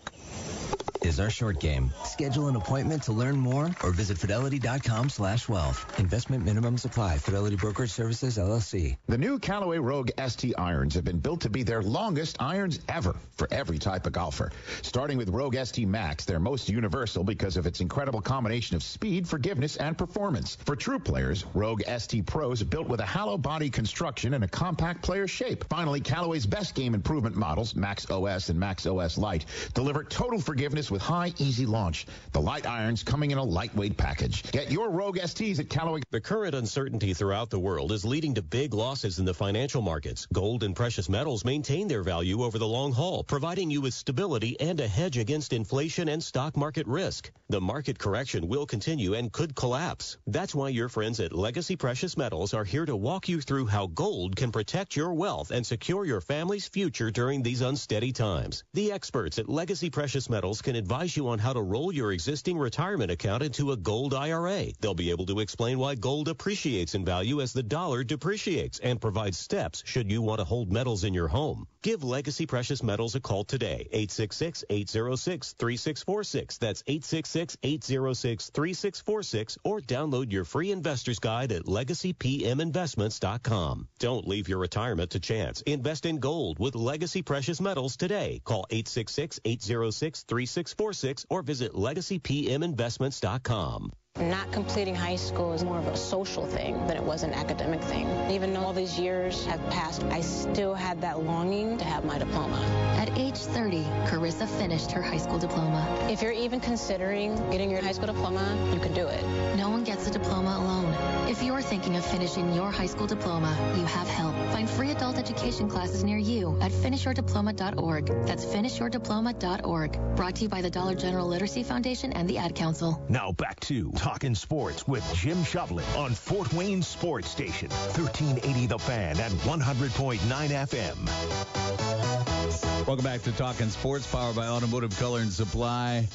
[1.05, 1.91] is our short game.
[2.05, 5.99] Schedule an appointment to learn more or visit fidelity.com slash wealth.
[5.99, 7.19] Investment minimum supply.
[7.19, 8.97] Fidelity Brokerage Services, LLC.
[9.09, 13.17] The new Callaway Rogue ST irons have been built to be their longest irons ever
[13.37, 14.53] for every type of golfer.
[14.83, 19.27] Starting with Rogue ST Max, they're most universal because of its incredible combination of speed,
[19.27, 20.57] forgiveness, and performance.
[20.65, 25.03] For true players, Rogue ST Pros built with a hollow body construction and a compact
[25.03, 25.65] player shape.
[25.69, 30.92] Finally, Callaway's best game improvement models, Max OS and Max OS Lite, deliver total forgiveness
[30.93, 32.07] with high, easy launch.
[32.33, 34.43] The light irons coming in a lightweight package.
[34.53, 36.03] Get your Rogue STs at Callaway.
[36.11, 40.27] The current uncertainty throughout the world is leading to big losses in the financial markets.
[40.33, 44.61] Gold and precious metals maintain their value over the long haul, providing you with stability
[44.61, 47.31] and a hedge against inflation and stock market risk.
[47.49, 50.19] The market correction will continue and could collapse.
[50.27, 53.87] That's why your friends at Legacy Precious Metals are here to walk you through how
[53.87, 58.65] gold can protect your wealth and secure your family's future during these unsteady times.
[58.75, 62.59] The experts at Legacy Precious Metals can advise you on how to roll your existing
[62.59, 64.67] retirement account into a gold IRA.
[64.81, 69.01] They'll be able to explain why gold appreciates in value as the dollar depreciates and
[69.01, 71.69] provide steps should you want to hold metals in your home.
[71.83, 76.61] Give Legacy Precious Metals a call today, 866-806-3646.
[76.61, 83.89] That's 866-806-3646 or download your free investor's guide at legacypminvestments.com.
[83.99, 85.61] Don't leave your retirement to chance.
[85.63, 88.41] Invest in gold with Legacy Precious Metals today.
[88.45, 93.93] Call 866-806-3646 or visit legacypminvestments.com.
[94.23, 97.83] Not completing high school is more of a social thing than it was an academic
[97.83, 98.07] thing.
[98.31, 102.19] Even though all these years have passed, I still had that longing to have my
[102.19, 102.59] diploma.
[102.99, 105.89] At age 30, Carissa finished her high school diploma.
[106.09, 109.25] If you're even considering getting your high school diploma, you can do it.
[109.57, 111.22] No one gets a diploma alone.
[111.33, 114.35] If you're thinking of finishing your high school diploma, you have help.
[114.53, 118.27] Find free adult education classes near you at finishyourdiploma.org.
[118.27, 120.15] That's finishyourdiploma.org.
[120.15, 123.03] Brought to you by the Dollar General Literacy Foundation and the Ad Council.
[123.09, 128.79] Now back to Talking Sports with Jim Shovlin on Fort Wayne Sports Station, 1380 The
[128.79, 132.72] Fan and 100.9 FM.
[132.85, 136.09] Welcome back to Talking Sports, powered by Automotive Color and Supply.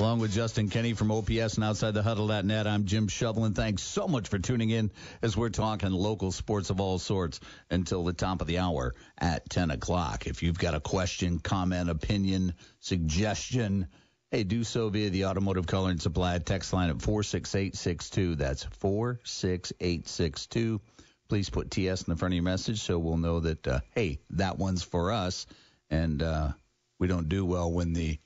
[0.00, 3.54] Along with Justin Kenny from OPS and outside the huddle.net, I'm Jim Shovlin.
[3.54, 4.90] Thanks so much for tuning in
[5.22, 7.38] as we're talking local sports of all sorts
[7.70, 10.26] until the top of the hour at 10 o'clock.
[10.26, 13.86] If you've got a question, comment, opinion, suggestion,
[14.32, 18.34] Hey, do so via the Automotive Color and Supply text line at 46862.
[18.34, 20.80] That's 46862.
[21.28, 24.18] Please put TS in the front of your message so we'll know that, uh, hey,
[24.30, 25.46] that one's for us.
[25.90, 26.52] And uh,
[26.98, 28.18] we don't do well when the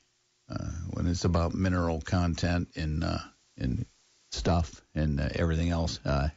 [0.49, 3.21] uh, when it's about mineral content in uh,
[3.57, 3.85] in
[4.31, 5.99] stuff and uh, everything else.
[6.03, 6.29] Uh,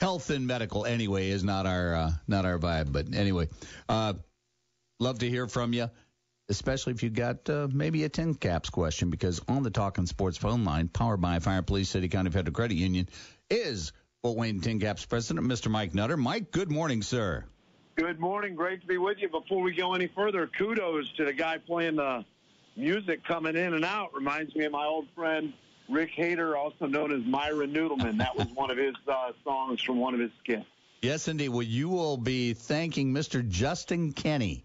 [0.00, 2.92] health and medical, anyway, is not our uh, not our vibe.
[2.92, 3.48] But anyway,
[3.88, 4.14] uh,
[5.00, 5.90] love to hear from you
[6.48, 10.36] especially if you got uh, maybe a tin caps question, because on the Talking Sports
[10.36, 13.08] phone line, powered by Fire Police City County Federal Credit Union,
[13.50, 13.92] is
[14.22, 15.70] Fort Wayne Tin Caps president, Mr.
[15.70, 16.16] Mike Nutter.
[16.16, 17.44] Mike, good morning, sir.
[17.96, 18.56] Good morning.
[18.56, 19.28] Great to be with you.
[19.28, 22.24] Before we go any further, kudos to the guy playing the
[22.76, 24.12] music coming in and out.
[24.12, 25.52] Reminds me of my old friend
[25.88, 28.18] Rick Hader, also known as Myron Noodleman.
[28.18, 30.66] That was one of his uh, songs from one of his skits.
[31.02, 31.50] Yes, indeed.
[31.50, 33.46] Well, you will be thanking Mr.
[33.48, 34.64] Justin Kenny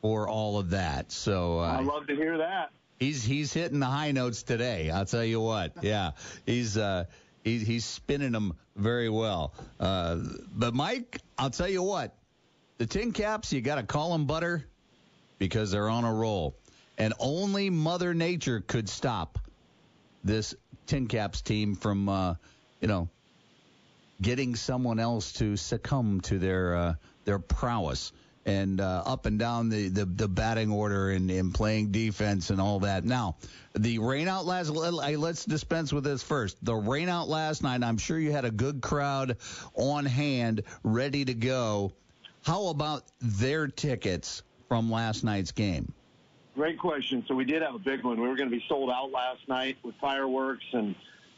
[0.00, 1.12] for all of that.
[1.12, 2.70] So uh, I love to hear that.
[2.98, 4.90] He's he's hitting the high notes today.
[4.90, 5.72] I'll tell you what.
[5.82, 6.12] Yeah,
[6.46, 7.04] he's uh,
[7.42, 9.52] he's he's spinning them very well.
[9.78, 12.16] Uh, but Mike, I'll tell you what.
[12.84, 14.62] The Tin Caps, you got to call them butter
[15.38, 16.54] because they're on a roll,
[16.98, 19.38] and only Mother Nature could stop
[20.22, 20.54] this
[20.84, 22.34] Tin Caps team from uh,
[22.82, 23.08] you know
[24.20, 28.12] getting someone else to succumb to their uh, their prowess
[28.44, 32.60] and uh, up and down the, the, the batting order and, and playing defense and
[32.60, 33.02] all that.
[33.02, 33.36] Now,
[33.74, 36.62] the rain out last, let's dispense with this first.
[36.62, 39.38] The rain out last night, I'm sure you had a good crowd
[39.72, 41.94] on hand ready to go.
[42.44, 45.90] How about their tickets from last night's game?
[46.54, 47.24] Great question.
[47.26, 48.20] So we did have a big one.
[48.20, 50.94] We were going to be sold out last night with fireworks and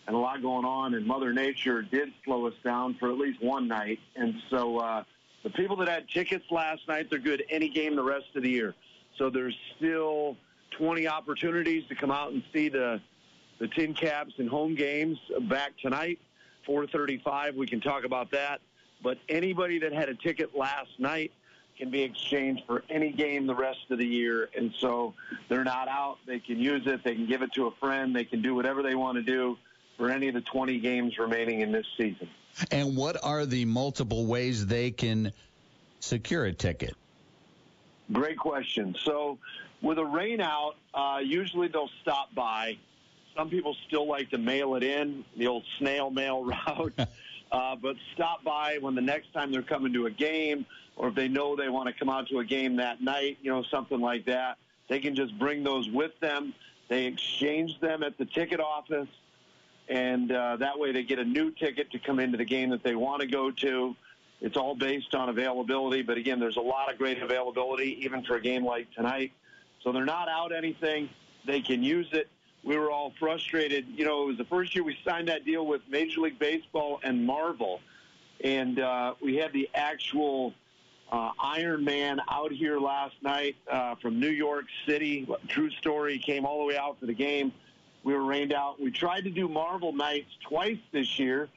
[0.09, 3.43] and a lot going on, and Mother Nature did slow us down for at least
[3.43, 3.99] one night.
[4.15, 5.03] And so uh,
[5.43, 8.51] the people that had tickets last night, they're good any game the rest of the
[8.51, 8.77] year.
[9.19, 10.37] So there's still
[10.79, 13.01] 20 opportunities to come out and see the
[13.59, 16.21] the Tin Caps and home games back tonight.
[16.69, 18.61] 4:35, we can talk about that.
[19.07, 21.31] But anybody that had a ticket last night
[21.79, 24.49] can be exchanged for any game the rest of the year.
[24.57, 25.15] And so
[25.49, 26.17] they're not out.
[26.27, 27.05] They can use it.
[27.05, 28.17] They can give it to a friend.
[28.17, 29.59] They can do whatever they want to do
[29.97, 32.29] for any of the 20 games remaining in this season.
[32.73, 35.31] And what are the multiple ways they can
[36.01, 36.97] secure a ticket?
[38.11, 38.97] Great question.
[39.05, 39.39] So
[39.83, 42.77] with a rain out, uh, usually they'll stop by.
[43.37, 47.09] Some people still like to mail it in, the old snail mail route.
[47.53, 50.67] Uh, but stop by when the next time they're coming to a game,
[50.97, 53.51] or if they know they want to come out to a game that night, you
[53.51, 54.59] know, something like that.
[54.89, 56.55] They can just bring those with them.
[56.89, 59.09] They exchange them at the ticket office,
[59.89, 62.83] and uh, that way they get a new ticket to come into the game that
[62.83, 63.97] they want to go to.
[64.41, 68.37] It's all based on availability, but again, there's a lot of great availability, even for
[68.37, 69.33] a game like tonight.
[69.83, 71.09] So they're not out anything.
[71.47, 72.29] They can use it.
[72.67, 73.87] We were all frustrated.
[73.95, 76.99] You know, it was the first year we signed that deal with Major League Baseball
[77.05, 77.81] and Marvel,
[78.43, 80.53] and uh, we had the actual
[81.13, 85.29] uh, Iron Man out here last night uh, from New York City.
[85.47, 86.19] True story.
[86.19, 87.53] Came all the way out for the game.
[88.03, 88.81] We were rained out.
[88.81, 91.49] We tried to do Marvel nights twice this year,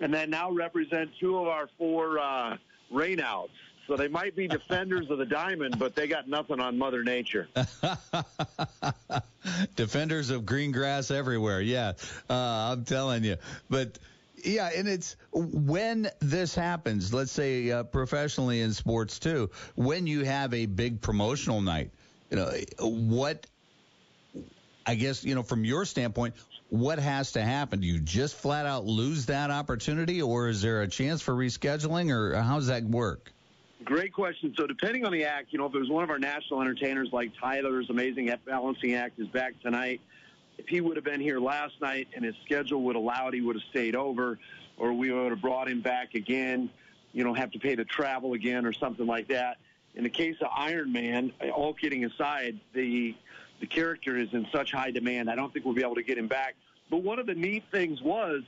[0.00, 2.58] and that now represent two of our four uh,
[2.92, 3.48] rainouts.
[3.86, 7.48] So they might be defenders of the diamond, but they got nothing on Mother Nature.
[9.76, 11.60] defenders of green grass everywhere.
[11.60, 11.92] Yeah,
[12.30, 13.36] uh, I'm telling you.
[13.68, 13.98] But
[14.44, 20.24] yeah, and it's when this happens, let's say uh, professionally in sports too, when you
[20.24, 21.90] have a big promotional night,
[22.30, 23.46] you know, what
[24.86, 26.34] I guess, you know, from your standpoint,
[26.68, 27.80] what has to happen?
[27.80, 32.10] Do you just flat out lose that opportunity or is there a chance for rescheduling
[32.10, 33.32] or how does that work?
[33.84, 34.54] Great question.
[34.58, 37.08] So depending on the act, you know, if it was one of our national entertainers
[37.12, 40.00] like Tyler's Amazing Balancing Act is back tonight,
[40.58, 43.40] if he would have been here last night and his schedule would allow it, he
[43.40, 44.38] would have stayed over,
[44.76, 46.70] or we would have brought him back again.
[47.12, 49.58] You know, have to pay the travel again or something like that.
[49.94, 53.14] In the case of Iron Man, all kidding aside, the
[53.60, 55.30] the character is in such high demand.
[55.30, 56.56] I don't think we'll be able to get him back.
[56.90, 58.42] But one of the neat things was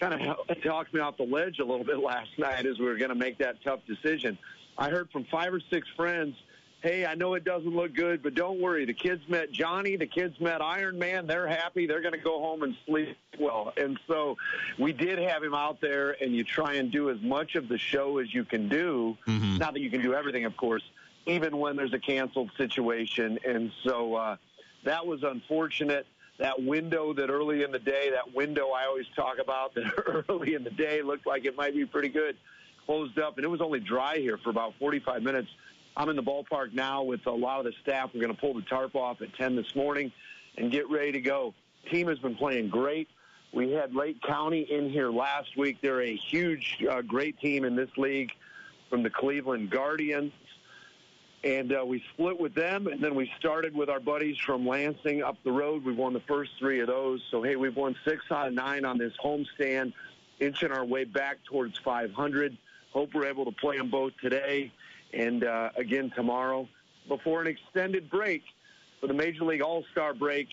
[0.00, 2.96] kind of talked me off the ledge a little bit last night as we were
[2.96, 4.38] going to make that tough decision.
[4.76, 6.34] I heard from five or six friends
[6.80, 8.84] hey, I know it doesn't look good, but don't worry.
[8.84, 9.96] The kids met Johnny.
[9.96, 11.26] The kids met Iron Man.
[11.26, 11.86] They're happy.
[11.86, 13.72] They're going to go home and sleep well.
[13.76, 14.36] And so
[14.78, 17.78] we did have him out there, and you try and do as much of the
[17.78, 19.16] show as you can do.
[19.26, 19.56] Mm-hmm.
[19.56, 20.82] Not that you can do everything, of course,
[21.26, 23.38] even when there's a canceled situation.
[23.46, 24.36] And so uh,
[24.84, 26.06] that was unfortunate.
[26.38, 30.54] That window that early in the day, that window I always talk about that early
[30.54, 32.36] in the day looked like it might be pretty good,
[32.86, 33.36] closed up.
[33.36, 35.48] And it was only dry here for about 45 minutes
[35.98, 38.10] I'm in the ballpark now with a lot of the staff.
[38.14, 40.12] We're going to pull the tarp off at 10 this morning
[40.56, 41.54] and get ready to go.
[41.90, 43.08] Team has been playing great.
[43.52, 45.78] We had Lake County in here last week.
[45.82, 48.30] They're a huge, uh, great team in this league
[48.88, 50.32] from the Cleveland Guardians.
[51.44, 55.22] And uh, we split with them, and then we started with our buddies from Lansing
[55.22, 55.84] up the road.
[55.84, 57.22] We've won the first three of those.
[57.30, 59.92] So, hey, we've won six out of nine on this homestand,
[60.40, 62.58] inching our way back towards 500.
[62.92, 64.72] Hope we're able to play them both today
[65.12, 66.68] and uh, again tomorrow
[67.06, 68.42] before an extended break
[69.00, 70.48] for the Major League All-Star break.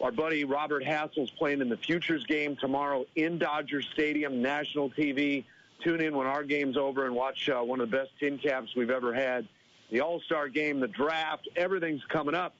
[0.00, 5.44] Our buddy Robert Hassell's playing in the Futures game tomorrow in Dodger Stadium, national TV.
[5.82, 8.74] Tune in when our game's over and watch uh, one of the best tin caps
[8.74, 9.46] we've ever had.
[9.94, 12.56] The All-Star game, the draft, everything's coming up.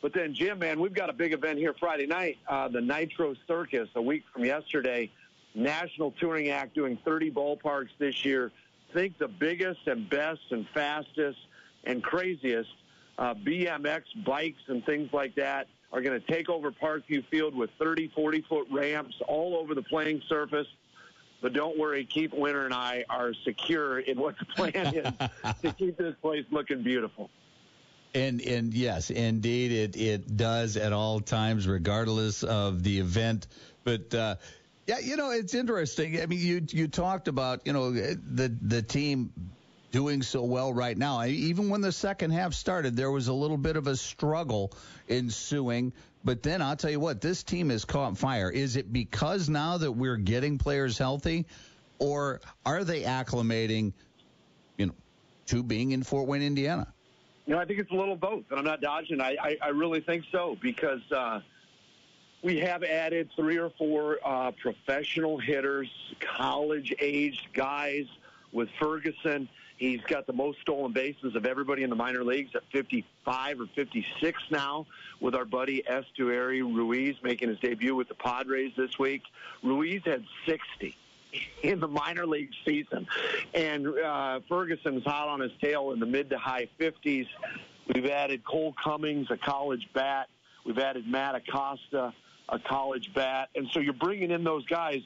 [0.00, 3.36] But then, Jim, man, we've got a big event here Friday night, uh, the Nitro
[3.46, 5.08] Circus, a week from yesterday.
[5.54, 8.50] National Touring Act doing 30 ballparks this year
[8.92, 11.38] think the biggest and best and fastest
[11.84, 12.70] and craziest
[13.16, 17.70] uh, BMX bikes and things like that are going to take over Parkview Field with
[17.78, 20.66] 30, 40 foot ramps all over the playing surface.
[21.42, 25.12] But don't worry, Keith Winter and I are secure in what the plan is
[25.62, 27.28] to keep this place looking beautiful.
[28.14, 33.48] And and yes, indeed, it it does at all times, regardless of the event.
[33.84, 34.36] But uh,
[34.86, 36.20] yeah, you know, it's interesting.
[36.20, 39.32] I mean, you you talked about you know the the team
[39.92, 41.18] doing so well right now.
[41.18, 44.72] I, even when the second half started, there was a little bit of a struggle
[45.08, 45.92] ensuing.
[46.24, 48.50] But then I'll tell you what, this team has caught fire.
[48.50, 51.46] Is it because now that we're getting players healthy,
[51.98, 53.92] or are they acclimating,
[54.76, 54.94] you know,
[55.46, 56.92] to being in Fort Wayne, Indiana?
[57.46, 59.20] You know, I think it's a little both, and I'm not dodging.
[59.20, 61.00] I I, I really think so because.
[61.10, 61.40] Uh,
[62.44, 68.06] we have added three or four uh, professional hitters, college-aged guys.
[68.50, 69.48] With Ferguson,
[69.90, 73.66] he's got the most stolen bases of everybody in the minor leagues at 55 or
[73.74, 74.86] 56 now.
[75.20, 79.22] With our buddy Esteury Ruiz making his debut with the Padres this week,
[79.62, 80.96] Ruiz had 60
[81.62, 83.06] in the minor league season,
[83.54, 87.26] and uh, Ferguson's hot on his tail in the mid to high 50s.
[87.94, 90.28] We've added Cole Cummings, a college bat.
[90.64, 92.12] We've added Matt Acosta
[92.48, 93.48] a college bat.
[93.54, 95.00] And so you're bringing in those guys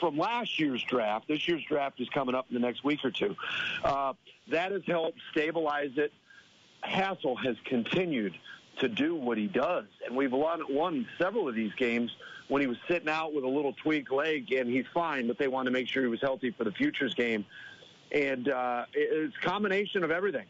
[0.00, 1.28] from last year's draft.
[1.28, 3.36] This year's draft is coming up in the next week or two.
[3.84, 4.14] Uh,
[4.50, 6.12] that has helped stabilize it.
[6.84, 8.34] Hassell has continued
[8.78, 9.86] to do what he does.
[10.06, 12.14] And we've won, won several of these games
[12.48, 15.48] when he was sitting out with a little tweaked leg, and he's fine, but they
[15.48, 17.44] wanted to make sure he was healthy for the futures game.
[18.12, 20.46] And uh, it's a combination of everything.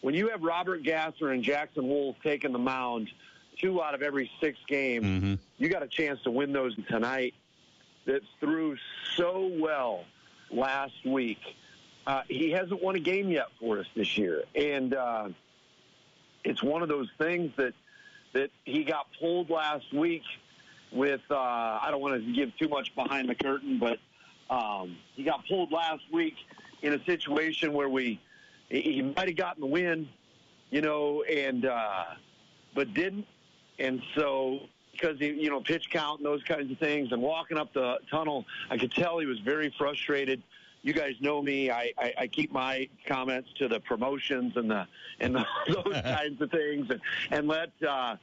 [0.00, 3.10] When you have Robert Gasser and Jackson Wolf taking the mound
[3.58, 5.34] two out of every six games, mm-hmm.
[5.58, 7.34] you got a chance to win those tonight.
[8.06, 8.76] That threw
[9.16, 10.04] so well
[10.50, 11.38] last week.
[12.06, 15.28] Uh, he hasn't won a game yet for us this year, and uh,
[16.44, 17.74] it's one of those things that
[18.32, 20.22] that he got pulled last week
[20.92, 21.20] with.
[21.30, 23.98] Uh, I don't want to give too much behind the curtain, but
[24.48, 26.34] um, he got pulled last week
[26.82, 28.20] in a situation where we
[28.68, 30.08] he might have gotten the win,
[30.70, 32.04] you know, and uh,
[32.74, 33.26] but didn't,
[33.78, 34.60] and so
[35.00, 37.98] because he, you know, pitch count and those kinds of things, and walking up the
[38.10, 40.42] tunnel, I could tell he was very frustrated.
[40.82, 41.70] You guys know me.
[41.70, 44.86] I, I, I keep my comments to the promotions and the
[45.20, 48.16] and the, those kinds of things, and and let uh,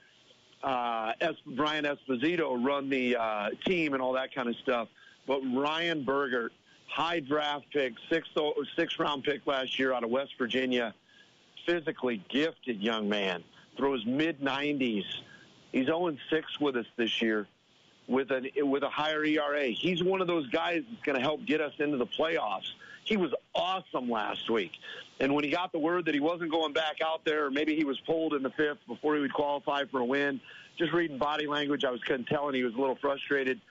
[0.64, 4.88] uh, es- Brian Esposito run the uh, team and all that kind of stuff.
[5.28, 6.52] But Ryan Bergert,
[6.90, 8.32] high draft pick, sixth
[8.76, 10.94] sixth round pick last year out of West Virginia,
[11.66, 13.44] physically gifted young man,
[13.78, 15.04] throws mid 90s.
[15.72, 17.48] He's 0 6 with us this year
[18.08, 19.68] with a with a higher ERA.
[19.68, 22.72] He's one of those guys that's going to help get us into the playoffs.
[23.04, 24.72] He was awesome last week,
[25.20, 27.76] and when he got the word that he wasn't going back out there, or maybe
[27.76, 30.42] he was pulled in the fifth before he would qualify for a win,
[30.78, 33.62] just reading body language, I was kind of telling he was a little frustrated.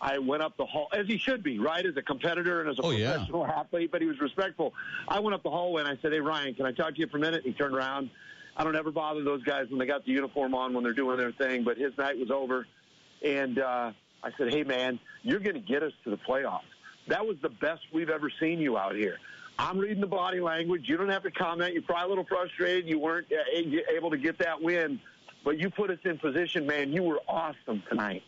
[0.00, 2.78] I went up the hall, as he should be, right, as a competitor and as
[2.78, 3.60] a oh, professional yeah.
[3.60, 4.74] athlete, but he was respectful.
[5.08, 7.06] I went up the hallway and I said, hey, Ryan, can I talk to you
[7.06, 7.42] for a minute?
[7.44, 8.10] He turned around.
[8.56, 11.16] I don't ever bother those guys when they got the uniform on when they're doing
[11.16, 12.66] their thing, but his night was over.
[13.22, 13.92] And uh,
[14.22, 16.60] I said, hey, man, you're going to get us to the playoffs.
[17.08, 19.16] That was the best we've ever seen you out here.
[19.58, 20.82] I'm reading the body language.
[20.86, 21.74] You don't have to comment.
[21.74, 22.88] You're probably a little frustrated.
[22.88, 25.00] You weren't uh, able to get that win,
[25.44, 26.92] but you put us in position, man.
[26.92, 28.22] You were awesome tonight.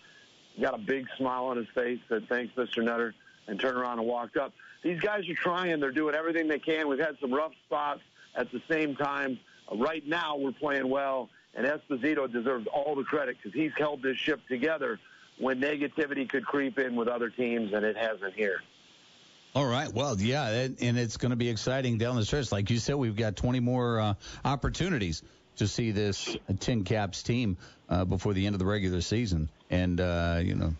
[0.54, 2.82] He got a big smile on his face, said, thanks, Mr.
[2.82, 3.14] Nutter,
[3.46, 4.52] and turned around and walked up.
[4.82, 5.80] These guys are trying.
[5.80, 6.88] They're doing everything they can.
[6.88, 8.00] We've had some rough spots.
[8.36, 9.40] At the same time,
[9.74, 14.16] right now we're playing well, and Esposito deserves all the credit because he's held this
[14.16, 14.98] ship together
[15.38, 18.60] when negativity could creep in with other teams, and it hasn't here.
[19.54, 19.90] All right.
[19.92, 22.52] Well, yeah, and it's going to be exciting down the stretch.
[22.52, 24.14] Like you said, we've got 20 more uh,
[24.44, 25.22] opportunities
[25.56, 27.56] to see this Tin Caps team
[27.88, 30.74] uh, before the end of the regular season, and uh, you know,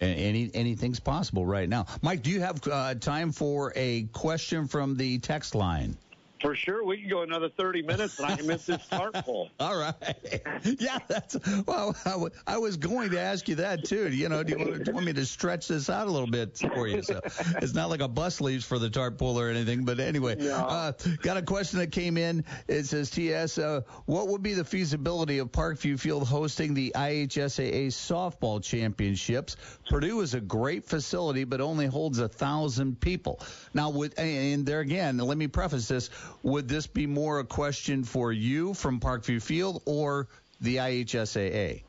[0.00, 1.86] any anything's possible right now.
[2.00, 5.96] Mike, do you have uh, time for a question from the text line?
[6.44, 9.48] For sure, we can go another 30 minutes and I can miss this tarp pull.
[9.60, 9.94] All right.
[10.78, 11.36] Yeah, that's
[11.66, 11.94] well.
[12.04, 14.10] I, w- I was going to ask you that too.
[14.10, 16.30] You know, do you, want, do you want me to stretch this out a little
[16.30, 17.02] bit for you?
[17.02, 17.20] So
[17.62, 19.84] it's not like a bus leaves for the tarp pull or anything.
[19.84, 20.54] But anyway, No.
[20.54, 20.92] uh,
[21.22, 22.44] got a question that came in.
[22.66, 23.58] It says, "T.S.
[23.58, 29.56] Uh, what would be the feasibility of Parkview Field hosting the IHSAA softball championships?
[29.88, 33.40] Purdue is a great facility, but only holds a thousand people.
[33.74, 36.10] Now, would and there again, let me preface this:
[36.42, 40.28] would this be more a question for you from Parkview Field or
[40.60, 41.82] the IHSAA?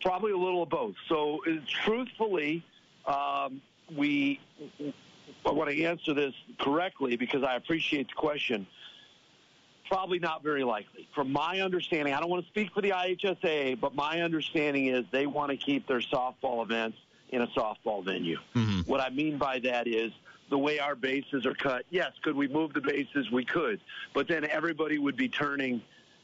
[0.00, 0.94] Probably a little of both.
[1.08, 2.64] So, uh, truthfully,
[3.06, 3.60] um,
[3.96, 4.40] we
[5.46, 8.66] I want to answer this correctly because I appreciate the question.
[9.88, 11.08] Probably not very likely.
[11.14, 15.04] From my understanding, I don't want to speak for the IHSAA, but my understanding is
[15.10, 16.98] they want to keep their softball events
[17.30, 18.38] in a softball venue.
[18.86, 20.12] What I mean by that is
[20.50, 21.84] the way our bases are cut.
[21.90, 23.30] Yes, could we move the bases?
[23.30, 23.80] We could.
[24.12, 25.80] But then everybody would be turning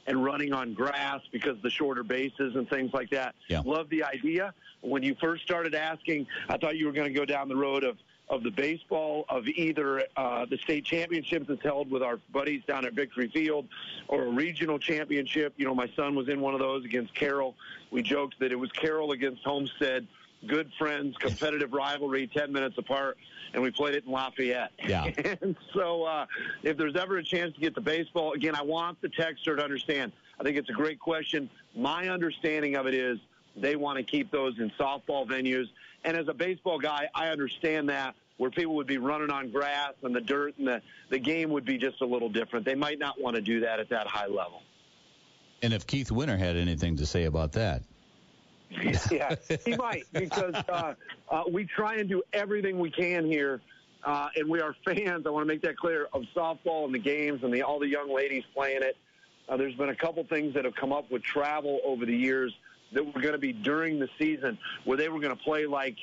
[0.06, 3.34] and running on grass because the shorter bases and things like that.
[3.48, 3.62] Yeah.
[3.64, 4.52] Love the idea.
[4.82, 7.84] When you first started asking, I thought you were going to go down the road
[7.84, 7.96] of
[8.28, 12.84] of the baseball of either uh, the state championships that's held with our buddies down
[12.84, 13.68] at Victory Field
[14.08, 15.54] or a regional championship.
[15.56, 17.54] You know, my son was in one of those against Carroll.
[17.92, 20.08] We joked that it was Carroll against Homestead,
[20.46, 23.16] good friends, competitive rivalry, 10 minutes apart,
[23.54, 24.72] and we played it in Lafayette.
[24.86, 25.10] Yeah.
[25.42, 26.26] and so uh,
[26.62, 29.62] if there's ever a chance to get the baseball, again, I want the texter to
[29.62, 30.12] understand.
[30.38, 31.50] I think it's a great question.
[31.74, 33.18] My understanding of it is
[33.56, 35.66] they want to keep those in softball venues.
[36.04, 39.94] And as a baseball guy, I understand that where people would be running on grass
[40.02, 42.66] and the dirt and the, the game would be just a little different.
[42.66, 44.62] They might not want to do that at that high level.
[45.62, 47.82] And if Keith Winter had anything to say about that.
[49.10, 50.94] yeah, he might because uh,
[51.30, 53.60] uh, we try and do everything we can here,
[54.04, 55.26] uh, and we are fans.
[55.26, 57.88] I want to make that clear of softball and the games and the, all the
[57.88, 58.96] young ladies playing it.
[59.48, 62.52] Uh, there's been a couple things that have come up with travel over the years
[62.92, 65.96] that were going to be during the season where they were going to play like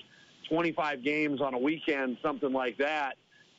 [0.50, 3.18] 25 games on a weekend, something like that,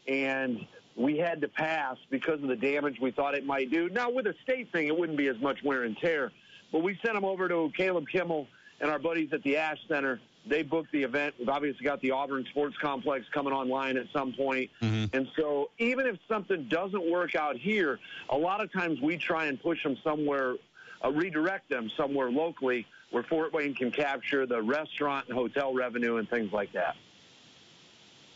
[0.08, 3.88] and we had to pass because of the damage we thought it might do.
[3.90, 6.32] Now, with a state thing, it wouldn't be as much wear and tear,
[6.72, 8.46] but we sent them over to Caleb Kimmel
[8.80, 10.20] and our buddies at the Ash Center.
[10.46, 11.34] They booked the event.
[11.38, 14.70] We've obviously got the Auburn Sports Complex coming online at some point.
[15.14, 17.98] And so even if something doesn't work out here,
[18.28, 20.56] a lot of times we try and push them somewhere,
[21.02, 26.16] uh, redirect them somewhere locally where Fort Wayne can capture the restaurant and hotel revenue
[26.16, 26.96] and things like that.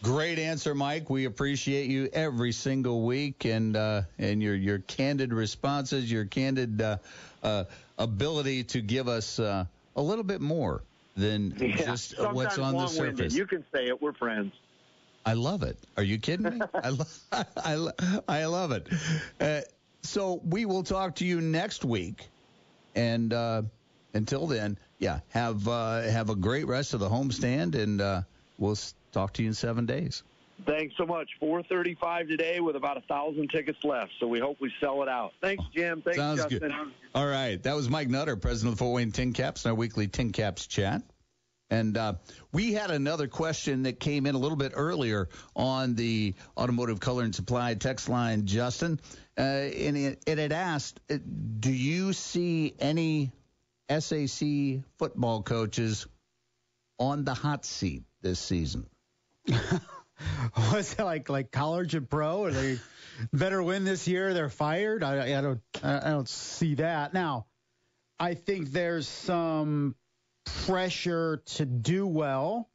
[0.02, 1.10] Great answer, Mike.
[1.10, 6.80] We appreciate you every single week and uh, and your your candid responses, your candid
[6.80, 6.98] uh,
[7.42, 7.64] uh,
[7.98, 9.64] ability to give us uh,
[9.98, 10.84] a little bit more
[11.16, 13.34] than just uh, what's on the surface.
[13.34, 14.00] You can say it.
[14.00, 14.52] We're friends.
[15.26, 15.76] I love it.
[15.96, 16.60] Are you kidding me?
[16.74, 17.04] I, lo-
[17.56, 18.88] I, lo- I love it.
[19.40, 19.60] Uh,
[20.02, 22.28] so we will talk to you next week,
[22.94, 23.62] and uh,
[24.14, 28.22] until then, yeah, have uh, have a great rest of the homestand, and uh,
[28.56, 28.78] we'll
[29.12, 30.22] talk to you in seven days.
[30.66, 31.28] Thanks so much.
[31.40, 35.32] 435 today with about a thousand tickets left, so we hope we sell it out.
[35.40, 36.02] Thanks, Jim.
[36.02, 36.58] Thanks, Sounds Justin.
[36.58, 36.72] good.
[37.14, 39.74] All right, that was Mike Nutter, president of the Fort Wayne Tin Caps, in our
[39.74, 41.02] weekly Tin Caps chat.
[41.70, 42.14] And uh,
[42.52, 47.24] we had another question that came in a little bit earlier on the Automotive Color
[47.24, 49.00] and Supply text line, Justin.
[49.36, 51.18] Uh, and it, it had asked, uh,
[51.60, 53.32] do you see any
[53.90, 56.06] SAC football coaches
[56.98, 58.86] on the hot seat this season?
[60.70, 62.44] What's it like like college and pro?
[62.44, 62.78] Are they
[63.32, 64.34] better win this year?
[64.34, 65.02] They're fired.
[65.02, 67.14] I, I don't I don't see that.
[67.14, 67.46] Now,
[68.18, 69.94] I think there's some
[70.66, 72.68] pressure to do well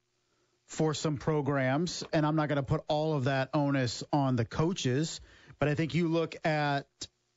[0.67, 4.45] for some programs, and I'm not going to put all of that onus on the
[4.45, 5.21] coaches.
[5.59, 6.87] But I think you look at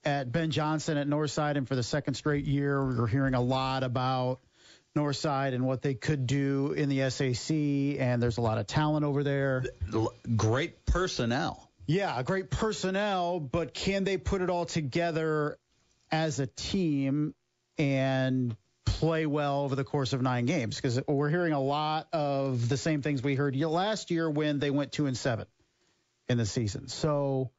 [0.05, 3.83] at Ben Johnson at Northside, and for the second straight year, we're hearing a lot
[3.83, 4.41] about
[4.97, 7.55] Northside and what they could do in the SAC,
[8.01, 9.65] and there's a lot of talent over there.
[10.37, 11.71] Great personnel.
[11.87, 15.57] Yeah, great personnel, but can they put it all together
[16.11, 17.35] as a team
[17.79, 20.77] and play well over the course of nine games?
[20.77, 24.71] Because we're hearing a lot of the same things we heard last year when they
[24.71, 25.47] went two and seven
[26.29, 26.89] in the season.
[26.89, 27.51] So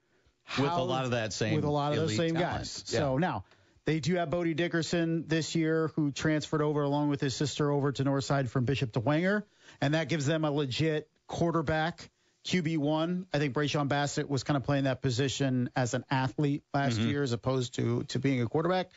[0.59, 2.57] With a lot of that same with a lot of those same talent.
[2.59, 2.83] guys.
[2.87, 2.99] Yeah.
[2.99, 3.45] So now
[3.87, 7.93] they do have Bodie Dickerson this year, who transferred over along with his sister over
[7.93, 9.43] to Northside from Bishop Dwenger,
[9.79, 12.09] and that gives them a legit quarterback.
[12.43, 16.63] QB one, I think Brayshawn Bassett was kind of playing that position as an athlete
[16.73, 17.07] last Mhm.
[17.07, 18.89] year, as opposed to to being a quarterback.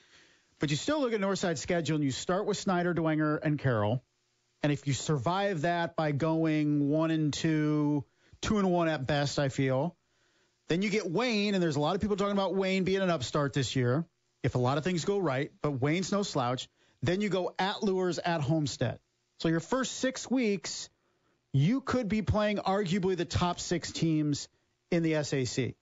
[0.58, 4.02] But you still look at Northside's schedule, and you start with Snyder, Dwenger, and Carroll.
[4.64, 8.04] And if you survive that by going one and two,
[8.40, 9.96] two and one at best, I feel,
[10.66, 13.10] then you get Wayne, and there's a lot of people talking about Wayne being an
[13.10, 14.04] upstart this year,
[14.42, 16.68] if a lot of things go right, but Wayne's no slouch.
[17.02, 18.98] Then you go at Luers at Homestead.
[19.38, 20.90] So your first six weeks,
[21.52, 24.48] you could be playing arguably the top six teams
[24.90, 25.74] in the SAC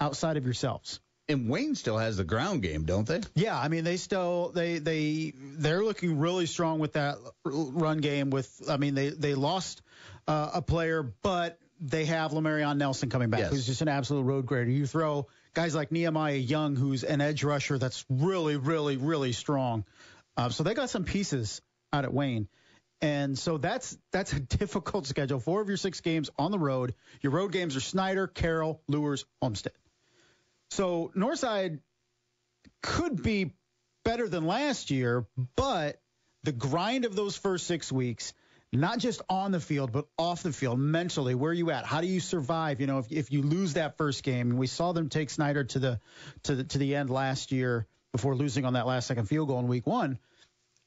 [0.00, 1.00] outside of yourselves.
[1.28, 3.20] And Wayne still has the ground game, don't they?
[3.34, 8.30] Yeah, I mean they still they they they're looking really strong with that run game.
[8.30, 9.82] With I mean they they lost
[10.26, 13.50] uh, a player, but they have Lamarion Nelson coming back, Yes.
[13.50, 14.70] who's just an absolute road grader.
[14.70, 19.84] You throw guys like Nehemiah Young, who's an edge rusher that's really really really strong.
[20.36, 21.60] Uh, so they got some pieces
[21.92, 22.48] out at Wayne.
[23.02, 25.40] And so that's that's a difficult schedule.
[25.40, 26.94] Four of your six games on the road.
[27.22, 29.72] Your road games are Snyder, Carroll, Luers, Homestead.
[30.70, 31.80] So Northside
[32.82, 33.52] could be
[34.04, 35.26] better than last year,
[35.56, 36.00] but
[36.42, 38.32] the grind of those first six weeks,
[38.72, 41.84] not just on the field, but off the field, mentally, where are you at?
[41.84, 42.80] How do you survive?
[42.80, 45.64] You know, if, if you lose that first game, and we saw them take Snyder
[45.64, 46.00] to the
[46.44, 49.58] to the to the end last year before losing on that last second field goal
[49.60, 50.18] in week one.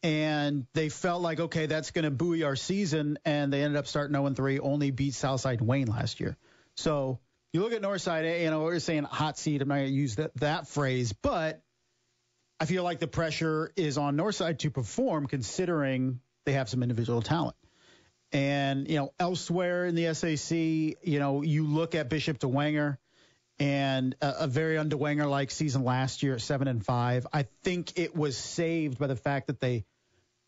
[0.02, 3.18] And they felt like, okay, that's going to buoy our season.
[3.24, 6.36] And they ended up starting 0 3, only beat Southside Wayne last year.
[6.76, 7.20] So
[7.54, 9.62] you look at Northside, you know, we're saying hot seat.
[9.62, 11.62] I'm not going to use that, that phrase, but
[12.60, 17.22] I feel like the pressure is on Northside to perform considering they have some individual
[17.22, 17.56] talent.
[18.34, 22.98] And, you know, elsewhere in the SAC, you know, you look at Bishop Dwenger
[23.60, 27.28] and a, a very un-Dwenger like season last year at 7 and 5.
[27.32, 29.86] I think it was saved by the fact that they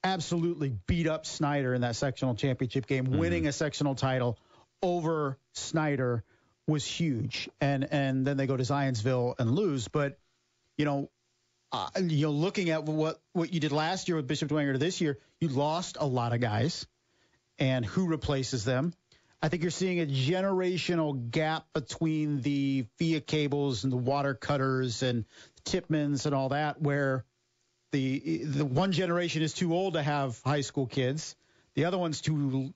[0.04, 4.38] absolutely beat up Snyder in that sectional championship game, winning a sectional title
[4.82, 6.24] over Snyder
[6.68, 7.50] was huge.
[7.62, 10.18] And and then they go to Zionsville and lose, but
[10.78, 11.10] you know,
[11.72, 14.78] uh, you know, looking at what what you did last year with Bishop Dwenger to
[14.78, 16.86] this year, you lost a lot of guys,
[17.60, 18.94] and who replaces them?
[19.42, 25.04] I think you're seeing a generational gap between the via cables and the water cutters
[25.04, 25.26] and
[25.66, 27.26] tipmans and all that, where
[27.92, 31.36] the the one generation is too old to have high school kids,
[31.76, 32.74] the other one's too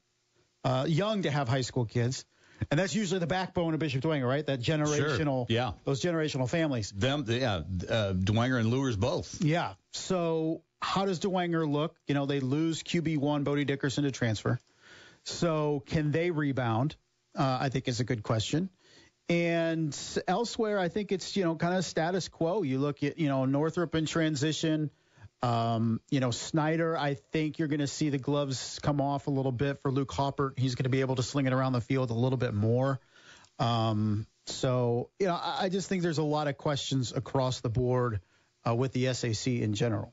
[0.64, 2.26] uh, young to have high school kids.
[2.70, 4.46] And that's usually the backbone of Bishop Dwenger, right?
[4.46, 5.72] That generational, Yeah.
[5.86, 6.92] those generational families.
[6.92, 9.42] Them, yeah, uh, Dwenger and Luers both.
[9.42, 9.76] Yeah.
[9.94, 11.96] So how does Dwenger look?
[12.06, 14.60] You know, they lose QB1 Bodie Dickerson to transfer.
[15.30, 16.96] So can they rebound?
[17.38, 18.70] Uh, I think is a good question.
[19.30, 19.96] And
[20.28, 22.64] elsewhere, I think it's you know kind of status quo.
[22.64, 24.90] You look at you know Northrop in transition.
[25.42, 26.98] Um, you know Snyder.
[26.98, 30.12] I think you're going to see the gloves come off a little bit for Luke
[30.12, 30.54] Hopper.
[30.58, 33.00] He's going to be able to sling it around the field a little bit more.
[33.60, 37.70] Um, so you know I, I, just think there's a lot of questions across the
[37.70, 38.22] board
[38.68, 40.12] uh, with the SAC in general.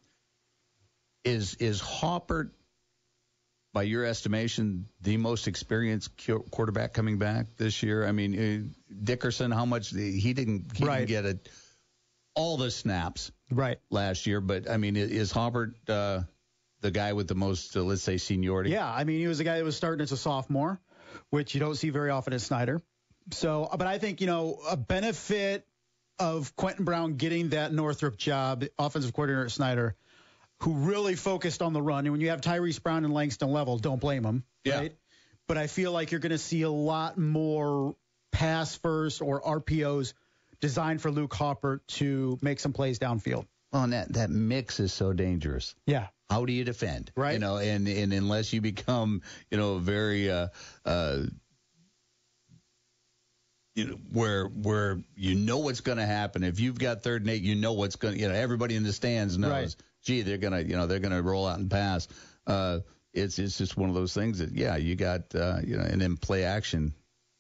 [1.24, 2.52] Is is Hopper
[3.76, 6.10] by your estimation, the most experienced
[6.50, 8.06] quarterback coming back this year?
[8.06, 11.06] I mean, uh, Dickerson, how much he didn't he right.
[11.06, 11.38] didn't get a,
[12.34, 16.22] all the snaps right last year, but I mean, is Hopper uh,
[16.80, 18.70] the guy with the most, uh, let's say, seniority?
[18.70, 20.80] Yeah, I mean, he was the guy that was starting as a sophomore,
[21.28, 22.80] which you don't see very often at Snyder.
[23.32, 25.66] So, but I think you know a benefit
[26.18, 29.96] of Quentin Brown getting that Northrop job, offensive coordinator at Snyder
[30.61, 32.07] who really focused on the run.
[32.07, 34.44] And when you have Tyrese Brown and Langston Level, don't blame them.
[34.64, 34.78] Yeah.
[34.78, 34.96] Right?
[35.46, 37.94] But I feel like you're going to see a lot more
[38.32, 40.14] pass first or RPOs
[40.61, 43.46] designed for Luke Hopper to make some plays downfield.
[43.72, 45.74] Well, and that, that mix is so dangerous.
[45.86, 46.09] Yeah.
[46.30, 47.12] How do you defend?
[47.14, 47.34] Right.
[47.34, 50.48] You know, and, and unless you become, you know, very, uh,
[50.84, 51.18] uh,
[53.74, 56.42] you know, where where you know what's going to happen.
[56.42, 58.14] If you've got third and eight, you know what's going.
[58.14, 59.50] to, You know, everybody in the stands knows.
[59.50, 59.76] Right
[60.07, 62.09] gee, they're gonna, you know, they're gonna roll out and pass.
[62.46, 62.80] Uh,
[63.12, 66.00] it's it's just one of those things that, yeah, you got, uh, you know, and
[66.00, 66.94] then play action.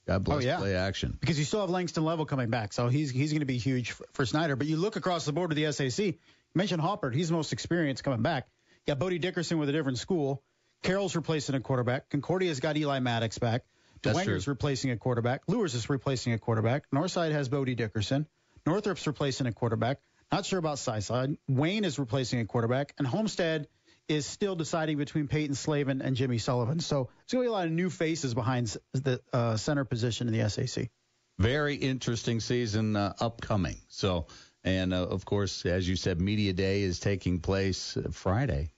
[0.06, 0.58] God bless oh, yeah.
[0.58, 1.16] play action.
[1.20, 3.92] Because you still have Langston Level coming back, so he's he's going to be huge
[3.92, 4.56] for, for, Snyder.
[4.56, 6.06] But you look across the board with the SAC.
[6.06, 6.14] You
[6.54, 8.48] mentioned Hopper, he's the most experienced coming back.
[8.86, 10.42] You got Bodie Dickerson with a different school.
[10.82, 12.08] Carroll's replacing a quarterback.
[12.10, 13.64] Concordia's got Eli Maddox back.
[14.02, 15.42] Dwenger's replacing a quarterback.
[15.48, 16.84] Luers is replacing a quarterback.
[16.94, 18.26] Northside has Bodie Dickerson.
[18.64, 19.98] Northrop's replacing a quarterback.
[20.32, 21.36] Not sure about Side.
[21.48, 23.68] Wayne is replacing a quarterback, and Homestead
[24.08, 26.80] is still deciding between Peyton Slavin and Jimmy Sullivan.
[26.80, 30.28] So there's going to be a lot of new faces behind the uh, center position
[30.28, 30.90] in the SAC.
[31.38, 33.76] Very interesting season uh, upcoming.
[33.88, 34.26] So,
[34.64, 38.70] and uh, of course, as you said, Media Day is taking place Friday.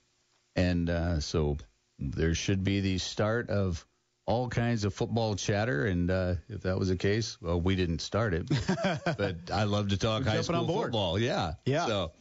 [0.57, 1.59] And uh, so
[1.99, 3.87] there should be the start of
[4.29, 8.01] all kinds of football chatter, and uh, if that was the case, well, we didn't
[8.01, 8.47] start it,
[9.17, 11.19] but I love to talk high school football.
[11.19, 11.87] Yeah, yeah.
[11.87, 12.13] So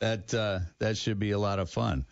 [0.00, 2.04] that uh, that should be a lot of fun.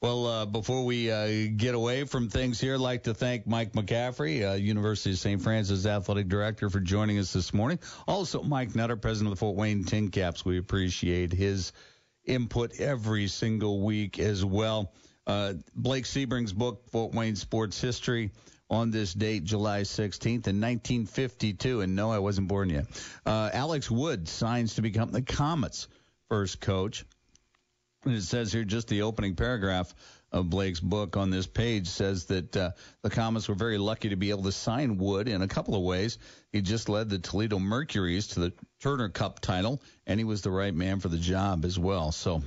[0.00, 3.72] Well, uh, before we uh, get away from things here, I'd like to thank Mike
[3.72, 5.42] McCaffrey, uh, University of St.
[5.42, 7.80] Francis Athletic Director, for joining us this morning.
[8.06, 10.44] Also, Mike Nutter, President of the Fort Wayne Tin Caps.
[10.44, 11.72] We appreciate his
[12.24, 14.92] input every single week as well.
[15.26, 18.30] Uh, Blake Sebring's book, Fort Wayne Sports History
[18.72, 21.82] on this date, July 16th, in 1952.
[21.82, 22.86] And no, I wasn't born yet.
[23.24, 25.88] Uh, Alex Wood signs to become the Comets'
[26.30, 27.04] first coach.
[28.04, 29.94] And it says here just the opening paragraph
[30.32, 32.70] of Blake's book on this page says that uh,
[33.02, 35.82] the Comets were very lucky to be able to sign Wood in a couple of
[35.82, 36.16] ways.
[36.50, 40.50] He just led the Toledo Mercuries to the Turner Cup title, and he was the
[40.50, 42.10] right man for the job as well.
[42.10, 42.42] So,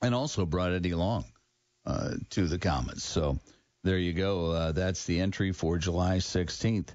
[0.00, 1.24] and also brought Eddie Long
[1.84, 3.02] uh, to the Comets.
[3.02, 3.40] So,
[3.84, 4.50] there you go.
[4.50, 6.88] Uh, that's the entry for July 16th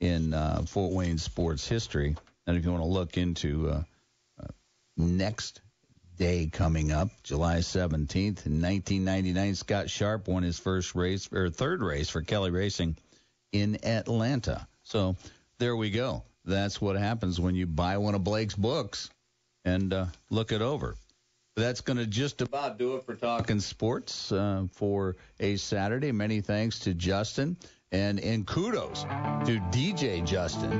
[0.00, 2.16] in uh, Fort Wayne sports history.
[2.46, 3.82] And if you want to look into uh,
[4.42, 4.46] uh
[4.96, 5.60] next
[6.18, 11.82] day coming up, July 17th, in 1999, Scott Sharp won his first race or third
[11.82, 12.96] race for Kelley Racing
[13.52, 14.66] in Atlanta.
[14.82, 15.16] So
[15.58, 16.22] there we go.
[16.44, 19.10] That's what happens when you buy one of Blake's books
[19.64, 20.96] and uh, look it over.
[21.56, 26.12] That's going to just about do it for talking sports uh, for a Saturday.
[26.12, 27.56] Many thanks to Justin
[27.92, 30.70] and and kudos to DJ Justin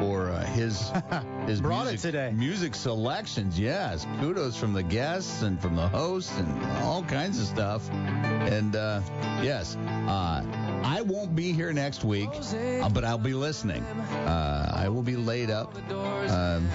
[0.00, 0.90] for uh, his
[1.46, 3.58] his brought music, it today music selections.
[3.58, 7.88] Yes, kudos from the guests and from the hosts and all kinds of stuff.
[7.90, 9.00] And uh,
[9.42, 10.42] yes, uh,
[10.82, 13.82] I won't be here next week, uh, but I'll be listening.
[13.82, 16.68] Uh, I will be laid up, um,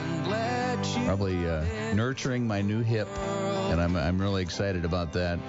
[1.06, 5.40] probably uh, nurturing my new hip, and I'm I'm really excited about that.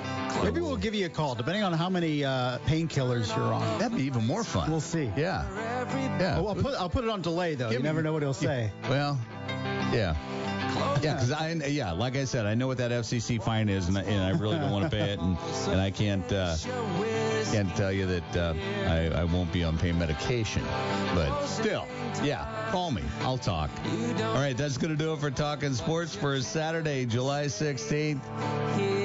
[0.43, 3.79] Maybe we'll give you a call, depending on how many uh, painkillers you're on.
[3.79, 4.71] That'd be even more fun.
[4.71, 5.11] We'll see.
[5.17, 5.45] Yeah.
[6.19, 6.37] Yeah.
[6.39, 7.71] Oh, I'll, put, I'll put it on delay though.
[7.71, 8.71] Give you never know what he'll say.
[8.89, 9.19] Well,
[9.93, 10.17] yeah.
[11.03, 13.99] Yeah, because I yeah, like I said, I know what that FCC fine is, and
[13.99, 15.37] I, and I really don't want to pay it, and,
[15.69, 16.57] and I can't uh,
[17.53, 18.55] can't tell you that uh,
[18.87, 20.63] I, I won't be on pain medication,
[21.15, 21.87] but still,
[22.23, 23.71] yeah, call me, I'll talk.
[24.21, 28.21] All right, that's gonna do it for talking sports for Saturday, July 16th.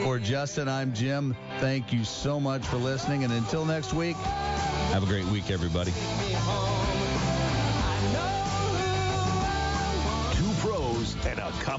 [0.03, 1.35] For Justin, I'm Jim.
[1.59, 5.91] Thank you so much for listening, and until next week, have a great week, everybody.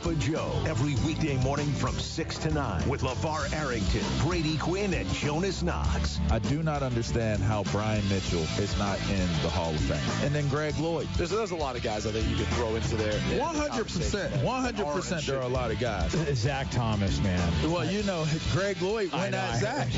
[0.02, 5.08] Papa Joe every weekday morning from 6 to 9 with LaVar Arrington, Brady Quinn, and
[5.14, 6.18] Jonas Knox.
[6.28, 10.24] I do not understand how Brian Mitchell is not in the Hall of Fame.
[10.24, 11.06] And then Greg Lloyd.
[11.16, 13.12] There's, there's a lot of guys I think you could throw into there.
[13.12, 14.28] 100%.
[14.42, 16.12] 100% there are a lot of guys.
[16.16, 17.70] Uh, Zach Thomas, man.
[17.70, 19.88] Well, you know, Greg Lloyd went at Zach.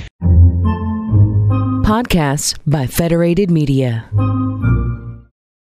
[1.82, 4.10] Podcasts by Federated Media.